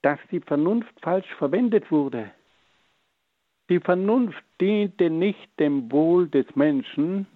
dass 0.01 0.19
die 0.31 0.39
Vernunft 0.39 0.93
falsch 1.01 1.27
verwendet 1.37 1.91
wurde, 1.91 2.31
Die 3.69 3.79
Vernunft 3.79 4.43
diente 4.59 5.11
nicht 5.11 5.47
dem 5.59 5.91
Wohl 5.91 6.27
des 6.27 6.47
Menschen, 6.55 7.27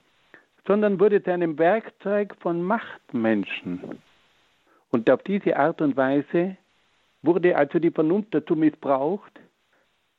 sondern 0.66 1.00
wurde 1.00 1.22
zu 1.24 1.32
einem 1.32 1.60
Werkzeug 1.60 2.36
von 2.40 2.64
Machtmenschen. 2.64 4.02
Und 4.94 5.10
auf 5.10 5.24
diese 5.24 5.58
Art 5.58 5.82
und 5.82 5.98
Weise 5.98 6.56
wurde 7.24 7.58
also 7.58 7.80
die 7.80 7.90
Vernunft 7.90 8.36
dazu 8.36 8.56
missbraucht, 8.56 9.40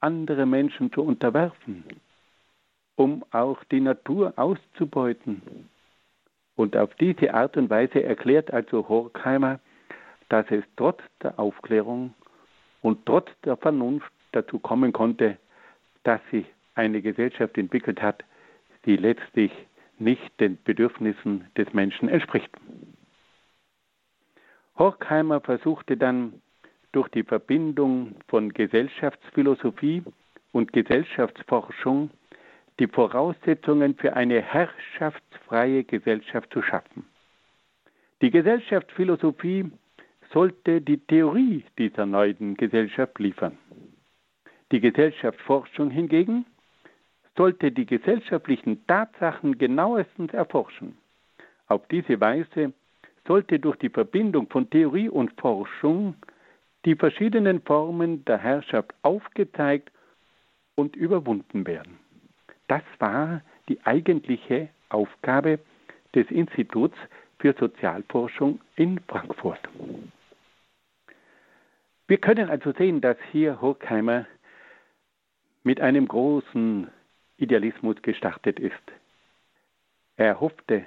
andere 0.01 0.47
Menschen 0.47 0.93
zu 0.93 1.03
unterwerfen, 1.03 1.85
um 2.97 3.25
auch 3.31 3.63
die 3.71 3.79
Natur 3.79 4.33
auszubeuten. 4.35 5.71
Und 6.57 6.77
auf 6.77 6.93
diese 6.97 7.33
Art 7.33 7.57
und 7.57 7.71
Weise 7.71 8.03
erklärt 8.03 8.53
also 8.53 8.89
Horkheimer, 8.89 9.61
dass 10.29 10.51
es 10.51 10.65
trotz 10.77 11.01
der 11.23 11.39
Aufklärung 11.39 12.13
und 12.83 13.07
trotz 13.07 13.31
der 13.45 13.57
Vernunft 13.57 14.11
dazu 14.33 14.59
kommen 14.59 14.93
konnte, 14.93 15.39
dass 16.03 16.21
sich 16.33 16.47
eine 16.75 17.01
Gesellschaft 17.01 17.57
entwickelt 17.59 18.03
hat, 18.03 18.25
die 18.87 18.97
letztlich 18.97 19.53
nicht 20.01 20.41
den 20.41 20.59
Bedürfnissen 20.65 21.47
des 21.57 21.73
Menschen 21.73 22.09
entspricht. 22.09 22.51
Horkheimer 24.77 25.41
versuchte 25.41 25.97
dann 25.97 26.41
durch 26.93 27.09
die 27.09 27.23
Verbindung 27.23 28.17
von 28.29 28.53
Gesellschaftsphilosophie 28.53 30.03
und 30.53 30.73
Gesellschaftsforschung 30.73 32.11
die 32.79 32.89
Voraussetzungen 32.89 33.95
für 33.95 34.15
eine 34.15 34.41
herrschaftsfreie 34.43 35.85
Gesellschaft 35.85 36.53
zu 36.53 36.63
schaffen. 36.63 37.07
Die 38.21 38.31
Gesellschaftsphilosophie 38.31 39.71
sollte 40.33 40.81
die 40.81 40.99
Theorie 40.99 41.65
dieser 41.79 42.07
neuen 42.07 42.57
Gesellschaft 42.57 43.19
liefern. 43.19 43.57
Die 44.73 44.81
Gesellschaftsforschung 44.81 45.91
hingegen 45.91 46.47
sollte 47.37 47.71
die 47.71 47.87
gesellschaftlichen 47.87 48.85
Tatsachen 48.87 49.59
genauestens 49.59 50.33
erforschen. 50.33 50.97
Auf 51.69 51.87
diese 51.89 52.21
Weise 52.21 52.73
sollte 53.27 53.59
durch 53.59 53.77
die 53.77 53.89
Verbindung 53.89 54.49
von 54.49 54.69
Theorie 54.71 55.09
und 55.09 55.33
Forschung 55.41 56.15
die 56.85 56.95
verschiedenen 56.95 57.63
Formen 57.63 58.25
der 58.25 58.39
Herrschaft 58.39 58.95
aufgezeigt 59.03 59.91
und 60.75 60.97
überwunden 60.97 61.67
werden. 61.67 61.99
Das 62.69 62.83
war 62.99 63.41
die 63.69 63.85
eigentliche 63.85 64.69
Aufgabe 64.91 65.59
des 66.15 66.31
Instituts 66.31 66.97
für 67.39 67.55
Sozialforschung 67.59 68.61
in 68.77 69.01
Frankfurt. 69.09 69.61
Wir 72.07 72.19
können 72.19 72.51
also 72.51 72.73
sehen, 72.73 73.01
dass 73.01 73.17
hier 73.33 73.61
Horkheimer 73.61 74.27
mit 75.63 75.81
einem 75.81 76.07
großen 76.07 76.89
Idealismus 77.39 77.97
gestartet 78.03 78.61
ist. 78.61 78.75
Er 80.17 80.39
hoffte, 80.41 80.85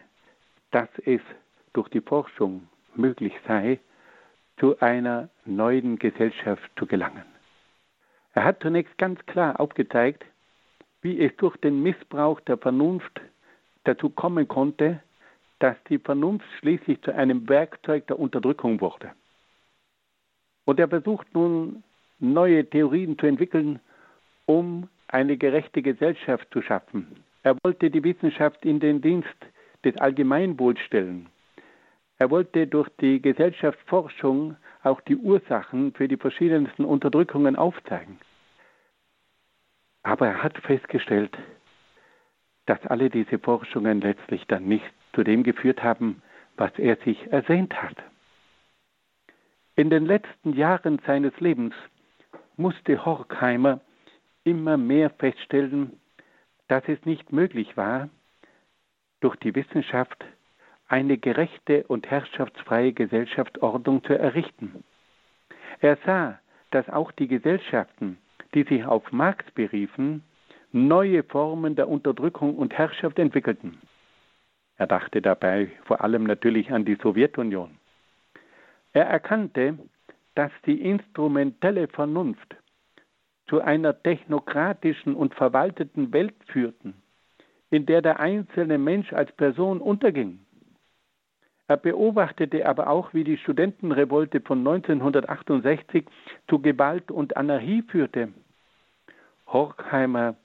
dass 0.72 0.90
es 1.06 1.22
durch 1.78 1.90
die 1.90 2.02
Forschung 2.02 2.68
möglich 2.96 3.34
sei, 3.48 3.80
zu 4.58 4.80
einer 4.80 5.30
neuen 5.46 6.00
Gesellschaft 6.00 6.68
zu 6.76 6.88
gelangen. 6.88 7.26
Er 8.34 8.46
hat 8.46 8.64
zunächst 8.64 8.98
ganz 8.98 9.24
klar 9.28 9.60
aufgezeigt, 9.60 10.26
wie 11.04 11.24
es 11.24 11.36
durch 11.38 11.56
den 11.58 11.84
Missbrauch 11.84 12.40
der 12.42 12.58
Vernunft 12.58 13.22
dazu 13.84 14.10
kommen 14.10 14.48
konnte, 14.48 15.04
dass 15.60 15.76
die 15.88 16.00
Vernunft 16.00 16.48
schließlich 16.60 17.00
zu 17.04 17.14
einem 17.14 17.48
Werkzeug 17.48 18.08
der 18.08 18.18
Unterdrückung 18.18 18.82
wurde. 18.82 19.12
Und 20.66 20.80
er 20.80 20.88
versucht 20.88 21.32
nun 21.36 21.84
neue 22.18 22.68
Theorien 22.68 23.20
zu 23.20 23.28
entwickeln, 23.28 23.80
um 24.48 24.90
eine 25.08 25.38
gerechte 25.38 25.84
Gesellschaft 25.84 26.48
zu 26.52 26.64
schaffen. 26.64 27.24
Er 27.44 27.56
wollte 27.64 27.92
die 27.92 28.04
Wissenschaft 28.04 28.66
in 28.66 28.80
den 28.80 29.00
Dienst 29.00 29.38
des 29.86 29.96
Allgemeinwohls 29.98 30.80
stellen. 30.80 31.30
Er 32.20 32.32
wollte 32.32 32.68
durch 32.68 32.90
die 33.00 33.22
Gesellschaftsforschung 33.22 34.58
auch 34.84 35.02
die 35.02 35.16
Ursachen 35.16 35.94
für 35.94 36.08
die 36.08 36.18
verschiedensten 36.18 36.84
Unterdrückungen 36.84 37.56
aufzeigen. 37.56 38.20
Aber 40.04 40.28
er 40.28 40.44
hat 40.44 40.58
festgestellt, 40.60 41.38
dass 42.66 42.84
alle 42.88 43.10
diese 43.10 43.40
Forschungen 43.40 44.02
letztlich 44.02 44.46
dann 44.48 44.66
nicht 44.66 44.86
zu 45.14 45.24
dem 45.24 45.44
geführt 45.44 45.84
haben, 45.84 46.22
was 46.56 46.72
er 46.78 46.98
sich 46.98 47.32
ersehnt 47.32 47.82
hat. 47.82 47.98
In 49.76 49.90
den 49.90 50.06
letzten 50.06 50.54
Jahren 50.54 51.00
seines 51.06 51.40
Lebens 51.40 51.76
musste 52.56 53.06
Horkheimer 53.06 53.80
immer 54.44 54.78
mehr 54.78 55.12
feststellen, 55.12 56.00
dass 56.68 56.84
es 56.88 57.06
nicht 57.06 57.32
möglich 57.32 57.78
war, 57.78 58.10
durch 59.20 59.36
die 59.38 59.54
Wissenschaft 59.54 60.26
eine 60.88 61.18
gerechte 61.18 61.84
und 61.88 62.10
herrschaftsfreie 62.10 62.94
Gesellschaftsordnung 62.94 64.04
zu 64.04 64.14
errichten. 64.14 64.84
Er 65.80 65.98
sah, 66.06 66.40
dass 66.72 66.90
auch 66.90 67.12
die 67.12 67.28
Gesellschaften, 67.28 68.18
die 68.54 68.64
sich 68.64 68.86
auf 68.86 69.12
Marx 69.12 69.46
beriefen, 69.52 70.24
neue 70.72 71.24
Formen 71.24 71.76
der 71.76 71.90
Unterdrückung 71.90 72.56
und 72.56 72.74
Herrschaft 72.74 73.20
entwickelten. 73.20 73.78
Er 74.78 74.88
dachte 74.88 75.22
dabei 75.22 75.72
vor 75.86 76.02
allem 76.02 76.24
natürlich 76.24 76.72
an 76.72 76.86
die 76.86 76.98
Sowjetunion. 77.02 77.78
Er 78.94 79.06
erkannte, 79.08 79.78
dass 80.36 80.52
die 80.66 80.82
instrumentelle 80.82 81.88
Vernunft 81.88 82.56
zu 83.48 83.62
einer 83.62 84.02
technokratischen 84.04 85.16
und 85.16 85.34
verwalteten 85.34 86.14
Welt 86.14 86.36
führten, 86.48 86.94
in 87.70 87.86
der 87.86 88.02
der 88.02 88.20
einzelne 88.20 88.78
Mensch 88.78 89.14
als 89.14 89.32
Person 89.32 89.82
unterging. 89.82 90.40
Er 91.68 91.78
beobachtete 91.78 92.66
aber 92.66 92.88
auch, 92.88 93.14
wie 93.14 93.26
die 93.26 93.38
Studentenrevolte 93.38 94.40
von 94.40 94.60
1968 94.60 96.06
zu 96.48 96.60
Gewalt 96.60 97.12
und 97.12 97.36
Anarchie 97.36 97.82
führte. 97.82 98.30
Horkheimer 99.48 100.36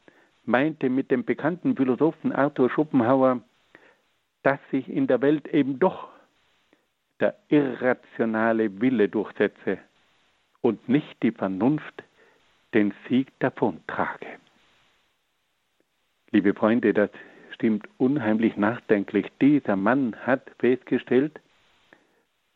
meinte 0.45 0.91
mit 0.91 1.11
dem 1.11 1.25
bekannten 1.25 1.77
Philosophen 1.77 2.33
Arthur 2.33 2.71
Schopenhauer, 2.71 3.41
dass 4.43 4.59
sich 4.73 4.89
in 4.89 5.07
der 5.07 5.23
Welt 5.23 5.47
eben 5.49 5.79
doch 5.79 6.09
der 7.21 7.37
irrationale 7.49 8.81
Wille 8.81 9.09
durchsetze 9.09 9.79
und 10.61 10.89
nicht 10.89 11.23
die 11.23 11.31
Vernunft 11.31 12.03
den 12.75 12.93
Sieg 13.09 13.29
davontrage. 13.39 14.27
Liebe 16.33 16.55
Freunde, 16.55 16.93
das 16.93 17.11
stimmt 17.63 17.89
unheimlich 17.97 18.57
nachdenklich. 18.57 19.31
Dieser 19.41 19.77
Mann 19.77 20.17
hat 20.27 20.51
festgestellt, 20.59 21.39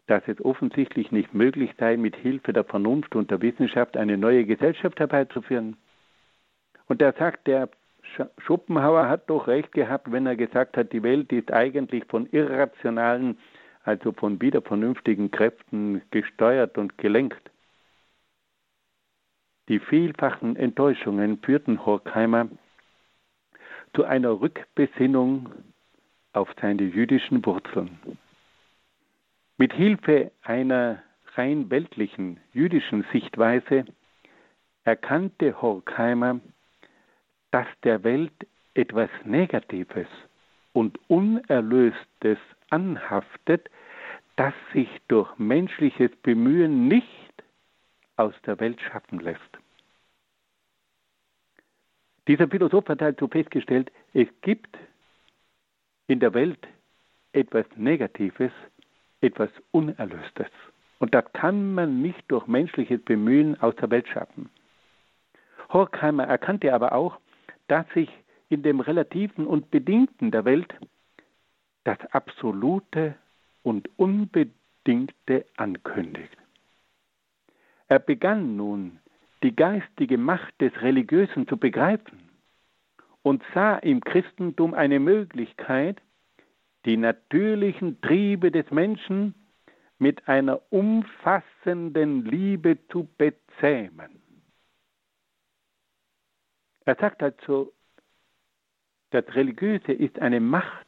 dass 0.08 0.26
es 0.26 0.44
offensichtlich 0.44 1.12
nicht 1.12 1.32
möglich 1.32 1.70
sei, 1.78 1.96
mit 1.96 2.16
Hilfe 2.16 2.52
der 2.52 2.64
Vernunft 2.64 3.14
und 3.14 3.30
der 3.30 3.40
Wissenschaft 3.40 3.96
eine 3.96 4.18
neue 4.18 4.44
Gesellschaft 4.44 4.98
herbeizuführen. 4.98 5.76
Und 6.88 7.00
er 7.00 7.12
sagt, 7.12 7.46
der 7.46 7.68
Schopenhauer 8.38 9.08
hat 9.08 9.30
doch 9.30 9.46
recht 9.46 9.70
gehabt, 9.70 10.10
wenn 10.10 10.26
er 10.26 10.34
gesagt 10.34 10.76
hat, 10.76 10.92
die 10.92 11.04
Welt 11.04 11.30
ist 11.30 11.52
eigentlich 11.52 12.04
von 12.06 12.26
irrationalen, 12.32 13.38
also 13.84 14.10
von 14.10 14.42
wiedervernünftigen 14.42 15.30
Kräften 15.30 16.02
gesteuert 16.10 16.78
und 16.78 16.98
gelenkt. 16.98 17.52
Die 19.68 19.78
vielfachen 19.78 20.56
Enttäuschungen 20.56 21.38
führten 21.38 21.86
Horkheimer 21.86 22.48
zu 23.96 24.04
einer 24.04 24.42
Rückbesinnung 24.42 25.48
auf 26.34 26.54
seine 26.60 26.82
jüdischen 26.82 27.44
Wurzeln. 27.46 27.98
Mit 29.56 29.72
Hilfe 29.72 30.32
einer 30.42 31.02
rein 31.34 31.70
weltlichen 31.70 32.38
jüdischen 32.52 33.06
Sichtweise 33.10 33.86
erkannte 34.84 35.62
Horkheimer, 35.62 36.40
dass 37.52 37.66
der 37.84 38.04
Welt 38.04 38.46
etwas 38.74 39.08
Negatives 39.24 40.08
und 40.74 41.00
Unerlöstes 41.08 42.38
anhaftet, 42.68 43.70
das 44.36 44.52
sich 44.74 44.90
durch 45.08 45.38
menschliches 45.38 46.10
Bemühen 46.22 46.86
nicht 46.86 47.32
aus 48.16 48.34
der 48.44 48.60
Welt 48.60 48.78
schaffen 48.82 49.20
lässt. 49.20 49.40
Dieser 52.28 52.48
Philosoph 52.48 52.88
hat 52.88 53.02
also 53.02 53.28
festgestellt, 53.28 53.92
es 54.12 54.28
gibt 54.42 54.76
in 56.08 56.20
der 56.20 56.34
Welt 56.34 56.66
etwas 57.32 57.66
Negatives, 57.76 58.52
etwas 59.20 59.50
Unerlöstes. 59.70 60.48
Und 60.98 61.14
das 61.14 61.24
kann 61.32 61.74
man 61.74 62.02
nicht 62.02 62.22
durch 62.28 62.46
menschliches 62.46 63.02
Bemühen 63.02 63.60
aus 63.60 63.76
der 63.76 63.90
Welt 63.90 64.08
schaffen. 64.08 64.50
Horkheimer 65.72 66.24
erkannte 66.24 66.72
aber 66.72 66.92
auch, 66.92 67.18
dass 67.68 67.86
sich 67.90 68.08
in 68.48 68.62
dem 68.62 68.80
Relativen 68.80 69.46
und 69.46 69.70
Bedingten 69.70 70.30
der 70.30 70.44
Welt 70.44 70.72
das 71.84 71.98
Absolute 72.12 73.14
und 73.62 73.88
Unbedingte 73.96 75.44
ankündigt. 75.56 76.36
Er 77.88 77.98
begann 77.98 78.56
nun 78.56 78.98
die 79.42 79.54
geistige 79.54 80.18
Macht 80.18 80.60
des 80.60 80.72
Religiösen 80.82 81.46
zu 81.46 81.56
begreifen 81.56 82.30
und 83.22 83.42
sah 83.54 83.76
im 83.78 84.00
Christentum 84.00 84.74
eine 84.74 85.00
Möglichkeit, 85.00 86.00
die 86.84 86.96
natürlichen 86.96 88.00
Triebe 88.00 88.50
des 88.50 88.70
Menschen 88.70 89.34
mit 89.98 90.28
einer 90.28 90.60
umfassenden 90.70 92.24
Liebe 92.24 92.78
zu 92.88 93.08
bezähmen. 93.18 94.22
Er 96.84 96.94
sagt 96.94 97.22
also, 97.22 97.72
das 99.10 99.24
Religiöse 99.34 99.92
ist 99.92 100.18
eine 100.20 100.40
Macht, 100.40 100.86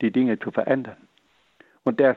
die 0.00 0.10
Dinge 0.10 0.38
zu 0.38 0.50
verändern. 0.50 1.08
Und 1.82 2.00
er 2.00 2.16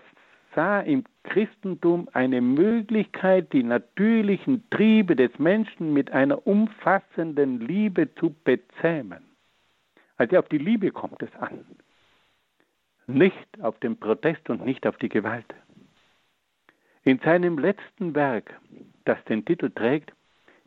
sah 0.56 0.82
im 0.82 1.04
Christentum 1.24 2.10
eine 2.14 2.42
Möglichkeit, 2.42 3.54
die 3.54 3.64
natürlichen 3.64 4.70
Triebe 4.70 5.16
des 5.16 5.38
Menschen 5.40 5.94
mit 5.94 6.12
einer 6.12 6.48
umfassenden 6.48 7.60
Liebe 7.60 8.14
zu 8.16 8.36
bezähmen. 8.44 9.24
Also 10.18 10.38
auf 10.38 10.50
die 10.50 10.58
Liebe 10.58 10.92
kommt 10.92 11.22
es 11.22 11.34
an, 11.36 11.66
nicht 13.06 13.62
auf 13.62 13.80
den 13.80 14.00
Protest 14.00 14.50
und 14.50 14.66
nicht 14.66 14.88
auf 14.88 14.98
die 14.98 15.10
Gewalt. 15.10 15.54
In 17.04 17.20
seinem 17.20 17.58
letzten 17.58 18.16
Werk, 18.16 18.60
das 19.06 19.24
den 19.26 19.46
Titel 19.46 19.70
trägt, 19.70 20.12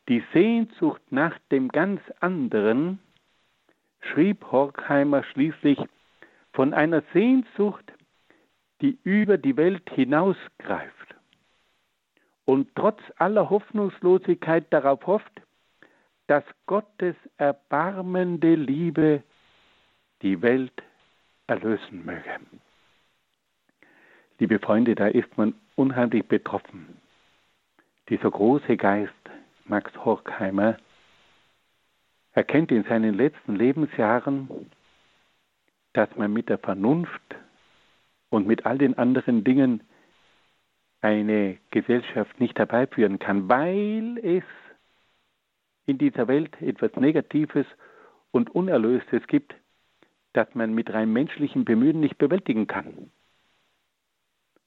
Die 0.08 0.24
Sehnsucht 0.32 1.02
nach 1.10 1.38
dem 1.52 1.68
ganz 1.68 2.00
anderen, 2.20 2.98
schrieb 4.00 4.44
Horkheimer 4.50 5.22
schließlich 5.24 5.78
von 6.52 6.74
einer 6.74 7.02
Sehnsucht, 7.12 7.92
die 8.80 8.98
über 9.04 9.38
die 9.38 9.56
Welt 9.56 9.88
hinausgreift 9.90 11.14
und 12.44 12.68
trotz 12.74 13.00
aller 13.16 13.50
Hoffnungslosigkeit 13.50 14.72
darauf 14.72 15.06
hofft, 15.06 15.42
dass 16.26 16.44
Gottes 16.66 17.14
erbarmende 17.36 18.54
Liebe 18.54 19.22
die 20.22 20.40
Welt 20.42 20.82
erlösen 21.46 22.04
möge. 22.04 22.38
Liebe 24.38 24.58
Freunde, 24.58 24.94
da 24.94 25.08
ist 25.08 25.36
man 25.36 25.54
unheimlich 25.76 26.26
betroffen. 26.26 26.96
Dieser 28.08 28.30
große 28.30 28.76
Geist, 28.76 29.12
Max 29.64 29.92
Horkheimer, 30.04 30.76
erkennt 32.32 32.70
in 32.70 32.84
seinen 32.84 33.14
letzten 33.14 33.56
Lebensjahren, 33.56 34.48
dass 35.92 36.08
man 36.16 36.32
mit 36.32 36.48
der 36.48 36.58
Vernunft 36.58 37.36
und 38.30 38.46
mit 38.46 38.64
all 38.64 38.78
den 38.78 38.96
anderen 38.96 39.44
Dingen 39.44 39.82
eine 41.02 41.58
Gesellschaft 41.70 42.40
nicht 42.40 42.58
herbeiführen 42.58 43.18
kann, 43.18 43.48
weil 43.48 44.18
es 44.18 44.44
in 45.86 45.98
dieser 45.98 46.28
Welt 46.28 46.60
etwas 46.60 46.94
Negatives 46.96 47.66
und 48.30 48.54
Unerlöstes 48.54 49.26
gibt, 49.26 49.54
das 50.32 50.46
man 50.54 50.74
mit 50.74 50.92
rein 50.92 51.12
menschlichem 51.12 51.64
Bemühen 51.64 52.00
nicht 52.00 52.18
bewältigen 52.18 52.66
kann. 52.66 53.10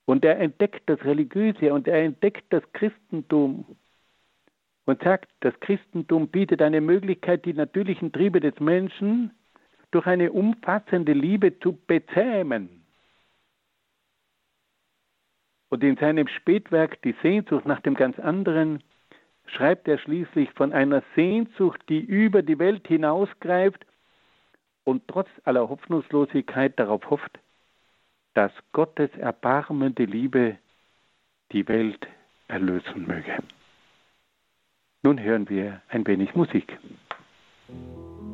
Und 0.05 0.25
er 0.25 0.39
entdeckt 0.39 0.83
das 0.87 1.03
Religiöse 1.05 1.73
und 1.73 1.87
er 1.87 2.03
entdeckt 2.03 2.43
das 2.49 2.63
Christentum 2.73 3.77
und 4.85 5.01
sagt, 5.01 5.31
das 5.39 5.57
Christentum 5.61 6.27
bietet 6.27 6.61
eine 6.61 6.81
Möglichkeit, 6.81 7.45
die 7.45 7.53
natürlichen 7.53 8.11
Triebe 8.11 8.41
des 8.41 8.59
Menschen 8.59 9.31
durch 9.91 10.05
eine 10.05 10.33
umfassende 10.33 11.13
Liebe 11.13 11.57
zu 11.59 11.79
bezähmen. 11.87 12.82
Und 15.73 15.83
in 15.83 15.97
seinem 15.97 16.27
Spätwerk 16.27 17.01
Die 17.01 17.15
Sehnsucht 17.23 17.65
nach 17.65 17.79
dem 17.79 17.95
ganz 17.95 18.19
anderen 18.19 18.83
schreibt 19.47 19.87
er 19.87 19.97
schließlich 19.97 20.51
von 20.51 20.71
einer 20.71 21.01
Sehnsucht, 21.15 21.81
die 21.89 21.99
über 21.99 22.43
die 22.43 22.59
Welt 22.59 22.87
hinausgreift 22.87 23.83
und 24.83 25.07
trotz 25.07 25.29
aller 25.45 25.67
Hoffnungslosigkeit 25.67 26.77
darauf 26.77 27.09
hofft, 27.09 27.39
dass 28.35 28.51
Gottes 28.71 29.09
erbarmende 29.17 30.05
Liebe 30.05 30.59
die 31.51 31.67
Welt 31.67 32.05
erlösen 32.47 33.07
möge. 33.07 33.35
Nun 35.01 35.19
hören 35.19 35.49
wir 35.49 35.81
ein 35.89 36.05
wenig 36.05 36.35
Musik. 36.35 36.77
Liebe 37.67 38.32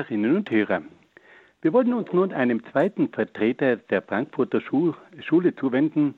Hörerinnen 0.00 0.34
und 0.34 0.50
Hörer, 0.50 0.80
wir 1.60 1.74
wollen 1.74 1.92
uns 1.92 2.10
nun 2.10 2.32
einem 2.32 2.64
zweiten 2.72 3.10
Vertreter 3.10 3.76
der 3.76 4.00
Frankfurter 4.00 4.62
Schule 4.62 5.54
zuwenden, 5.56 6.14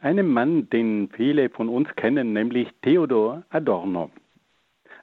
einem 0.00 0.32
Mann, 0.32 0.70
den 0.70 1.10
viele 1.12 1.50
von 1.50 1.68
uns 1.68 1.94
kennen, 1.96 2.32
nämlich 2.32 2.68
Theodor 2.80 3.42
Adorno. 3.50 4.10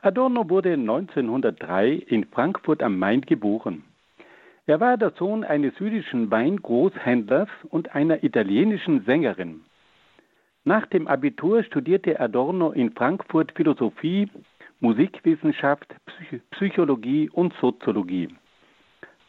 Adorno 0.01 0.49
wurde 0.49 0.74
1903 0.74 1.91
in 2.07 2.26
Frankfurt 2.26 2.82
am 2.82 2.97
Main 2.97 3.22
geboren. 3.22 3.84
Er 4.65 4.80
war 4.80 4.97
der 4.97 5.11
Sohn 5.11 5.43
eines 5.43 5.78
jüdischen 5.78 6.32
Weingroßhändlers 6.32 7.49
und 7.70 7.93
einer 7.93 8.24
italienischen 8.24 9.05
Sängerin. 9.05 9.61
Nach 10.63 10.88
dem 10.88 11.07
Abitur 11.07 11.61
studierte 11.63 12.20
Adorno 12.20 12.72
in 12.72 12.93
Frankfurt 12.93 13.51
Philosophie 13.51 14.28
Musikwissenschaft, 14.80 15.95
Psychologie 16.51 17.30
und 17.30 17.53
Soziologie. 17.59 18.30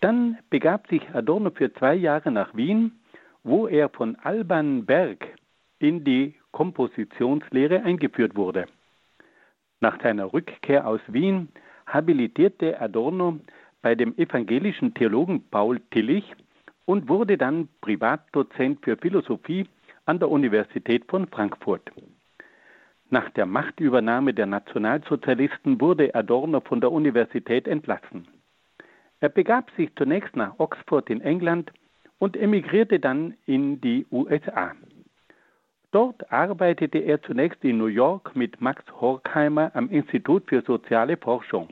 Dann 0.01 0.38
begab 0.51 0.86
sich 0.88 1.03
Adorno 1.12 1.51
für 1.51 1.72
zwei 1.72 1.94
Jahre 1.94 2.30
nach 2.30 2.55
Wien, 2.55 2.92
wo 3.42 3.66
er 3.66 3.88
von 3.88 4.16
Alban 4.16 4.84
Berg 4.84 5.26
in 5.78 6.05
die 6.05 6.34
Kompositionslehre 6.53 7.82
eingeführt 7.82 8.36
wurde. 8.36 8.66
Nach 9.80 10.01
seiner 10.03 10.32
Rückkehr 10.32 10.86
aus 10.86 11.01
Wien 11.07 11.49
habilitierte 11.86 12.80
Adorno 12.80 13.38
bei 13.80 13.94
dem 13.94 14.16
evangelischen 14.18 14.92
Theologen 14.94 15.49
Paul 15.51 15.80
Tillich 15.90 16.34
und 16.84 17.09
wurde 17.09 17.38
dann 17.38 17.68
Privatdozent 17.80 18.84
für 18.84 18.96
Philosophie 18.96 19.66
an 20.05 20.18
der 20.18 20.30
Universität 20.30 21.05
von 21.09 21.26
Frankfurt. 21.28 21.90
Nach 23.11 23.31
der 23.31 23.47
Machtübernahme 23.47 24.35
der 24.35 24.45
Nationalsozialisten 24.45 25.81
wurde 25.81 26.15
Adorno 26.15 26.61
von 26.61 26.83
der 26.83 26.93
Universität 26.93 27.67
entlassen. 27.67 28.29
Er 29.21 29.31
begab 29.31 29.71
sich 29.77 29.95
zunächst 29.97 30.37
nach 30.37 30.59
Oxford 30.59 31.09
in 31.09 31.23
England 31.23 31.73
und 32.19 32.37
emigrierte 32.37 33.01
dann 33.01 33.35
in 33.47 33.81
die 33.81 34.07
USA. 34.11 34.73
Dort 35.91 36.31
arbeitete 36.31 36.99
er 36.99 37.23
zunächst 37.23 37.65
in 37.65 37.79
New 37.79 37.87
York 37.87 38.37
mit 38.37 38.61
Max 38.61 38.85
Horkheimer 39.01 39.71
am 39.75 39.89
Institut 39.89 40.47
für 40.47 40.61
soziale 40.61 41.17
Forschung. 41.17 41.69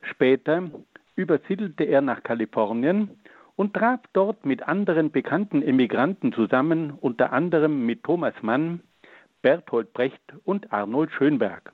Später 0.00 0.70
übersiedelte 1.16 1.84
er 1.84 2.00
nach 2.00 2.22
Kalifornien 2.22 3.10
und 3.56 3.74
traf 3.74 4.00
dort 4.14 4.46
mit 4.46 4.62
anderen 4.62 5.10
bekannten 5.10 5.60
Emigranten 5.60 6.32
zusammen, 6.32 6.92
unter 6.98 7.32
anderem 7.34 7.84
mit 7.84 8.04
Thomas 8.04 8.34
Mann, 8.40 8.80
Bertolt 9.46 9.92
Brecht 9.92 10.34
und 10.44 10.72
Arnold 10.72 11.12
Schönberg. 11.12 11.70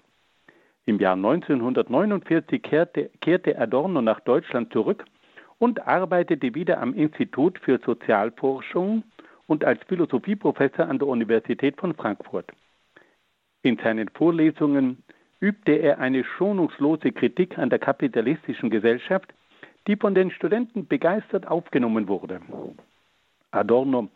Im 0.84 0.98
Jahr 0.98 1.14
1949 1.14 2.62
kehrte, 2.62 3.10
kehrte 3.22 3.58
Adorno 3.58 4.02
nach 4.02 4.20
Deutschland 4.20 4.70
zurück 4.74 5.06
und 5.58 5.80
arbeitete 5.88 6.54
wieder 6.54 6.82
am 6.82 6.92
Institut 6.92 7.58
für 7.58 7.78
Sozialforschung 7.78 9.04
und 9.46 9.64
als 9.64 9.82
Philosophieprofessor 9.88 10.86
an 10.86 10.98
der 10.98 11.08
Universität 11.08 11.80
von 11.80 11.94
Frankfurt. 11.94 12.52
In 13.62 13.78
seinen 13.78 14.10
Vorlesungen 14.10 15.02
übte 15.40 15.72
er 15.72 15.98
eine 15.98 16.24
schonungslose 16.24 17.10
Kritik 17.10 17.56
an 17.56 17.70
der 17.70 17.78
kapitalistischen 17.78 18.68
Gesellschaft, 18.68 19.32
die 19.86 19.96
von 19.96 20.14
den 20.14 20.30
Studenten 20.30 20.86
begeistert 20.86 21.46
aufgenommen 21.46 22.06
wurde. 22.06 22.42
Adorno 23.50 24.10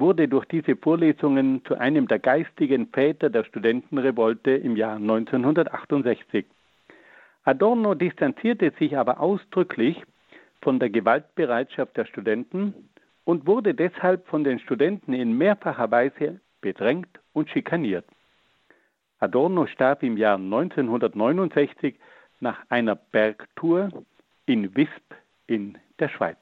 wurde 0.00 0.26
durch 0.26 0.46
diese 0.46 0.76
Vorlesungen 0.76 1.64
zu 1.64 1.76
einem 1.78 2.08
der 2.08 2.18
geistigen 2.18 2.88
Väter 2.88 3.30
der 3.30 3.44
Studentenrevolte 3.44 4.50
im 4.52 4.76
Jahr 4.76 4.96
1968. 4.96 6.46
Adorno 7.44 7.94
distanzierte 7.94 8.72
sich 8.78 8.96
aber 8.96 9.20
ausdrücklich 9.20 10.02
von 10.62 10.78
der 10.78 10.90
Gewaltbereitschaft 10.90 11.96
der 11.96 12.06
Studenten 12.06 12.74
und 13.24 13.46
wurde 13.46 13.74
deshalb 13.74 14.26
von 14.26 14.44
den 14.44 14.58
Studenten 14.58 15.12
in 15.12 15.36
mehrfacher 15.36 15.90
Weise 15.90 16.40
bedrängt 16.60 17.20
und 17.32 17.48
schikaniert. 17.48 18.04
Adorno 19.18 19.66
starb 19.66 20.02
im 20.02 20.16
Jahr 20.16 20.36
1969 20.36 21.94
nach 22.40 22.58
einer 22.70 22.96
Bergtour 22.96 23.90
in 24.46 24.74
Wisp 24.74 25.14
in 25.46 25.78
der 25.98 26.08
Schweiz. 26.08 26.38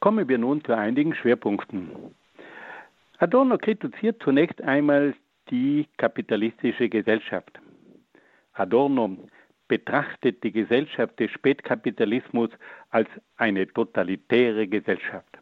Kommen 0.00 0.28
wir 0.28 0.38
nun 0.38 0.62
zu 0.64 0.76
einigen 0.76 1.14
Schwerpunkten. 1.14 1.90
Adorno 3.18 3.56
kritisiert 3.56 4.22
zunächst 4.22 4.60
einmal 4.62 5.14
die 5.50 5.86
kapitalistische 5.96 6.88
Gesellschaft. 6.88 7.58
Adorno 8.52 9.16
betrachtet 9.68 10.42
die 10.44 10.52
Gesellschaft 10.52 11.18
des 11.18 11.30
Spätkapitalismus 11.30 12.50
als 12.90 13.08
eine 13.36 13.66
totalitäre 13.66 14.68
Gesellschaft. 14.68 15.38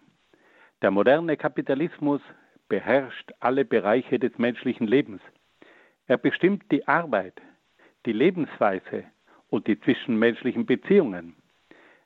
Der 0.83 0.91
moderne 0.91 1.37
Kapitalismus 1.37 2.21
beherrscht 2.69 3.33
alle 3.41 3.65
Bereiche 3.65 4.19
des 4.19 4.37
menschlichen 4.39 4.87
Lebens. 4.87 5.21
Er 6.07 6.19
bestimmt 6.19 6.65
die 6.71 6.87
Arbeit, 6.87 7.41
die 8.07 8.13
Lebensweise 8.13 9.05
und 9.49 9.67
die 9.67 9.81
zwischenmenschlichen 9.81 10.67
Beziehungen. 10.67 11.37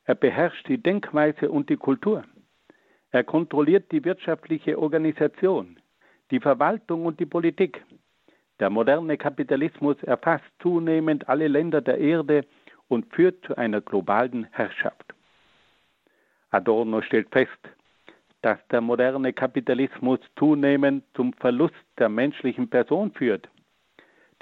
Er 0.04 0.14
beherrscht 0.14 0.66
die 0.68 0.78
Denkweise 0.78 1.50
und 1.50 1.68
die 1.68 1.76
Kultur. 1.76 2.24
Er 3.10 3.24
kontrolliert 3.24 3.90
die 3.90 4.04
wirtschaftliche 4.04 4.78
Organisation, 4.78 5.78
die 6.30 6.40
Verwaltung 6.40 7.06
und 7.06 7.18
die 7.20 7.26
Politik. 7.26 7.82
Der 8.60 8.70
moderne 8.70 9.16
Kapitalismus 9.16 9.96
erfasst 10.02 10.44
zunehmend 10.60 11.28
alle 11.28 11.48
Länder 11.48 11.80
der 11.80 11.98
Erde 11.98 12.44
und 12.88 13.12
führt 13.14 13.44
zu 13.46 13.56
einer 13.56 13.80
globalen 13.80 14.44
Herrschaft. 14.50 15.14
Adorno 16.50 17.02
stellt 17.02 17.28
fest, 17.30 17.58
dass 18.42 18.58
der 18.68 18.80
moderne 18.80 19.32
Kapitalismus 19.32 20.20
zunehmend 20.36 21.04
zum 21.14 21.32
Verlust 21.34 21.74
der 21.98 22.08
menschlichen 22.08 22.68
Person 22.68 23.12
führt. 23.12 23.48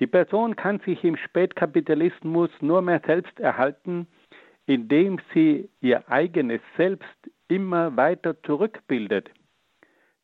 Die 0.01 0.07
Person 0.07 0.57
kann 0.57 0.81
sich 0.81 1.03
im 1.05 1.17
Spätkapitalismus 1.17 2.51
nur 2.61 2.83
mehr 2.83 3.01
selbst 3.07 3.39
erhalten, 3.41 4.07
indem 4.67 5.19
sie 5.33 5.71
ihr 5.81 6.09
eigenes 6.11 6.61
Selbst 6.77 7.17
immer 7.49 7.97
weiter 7.97 8.41
zurückbildet. 8.43 9.31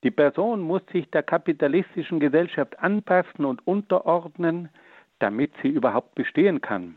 Die 0.03 0.11
Person 0.11 0.61
muss 0.61 0.83
sich 0.93 1.09
der 1.11 1.23
kapitalistischen 1.23 2.19
Gesellschaft 2.19 2.79
anpassen 2.81 3.45
und 3.45 3.67
unterordnen, 3.67 4.69
damit 5.21 5.53
sie 5.63 5.69
überhaupt 5.69 6.15
bestehen 6.17 6.61
kann. 6.61 6.97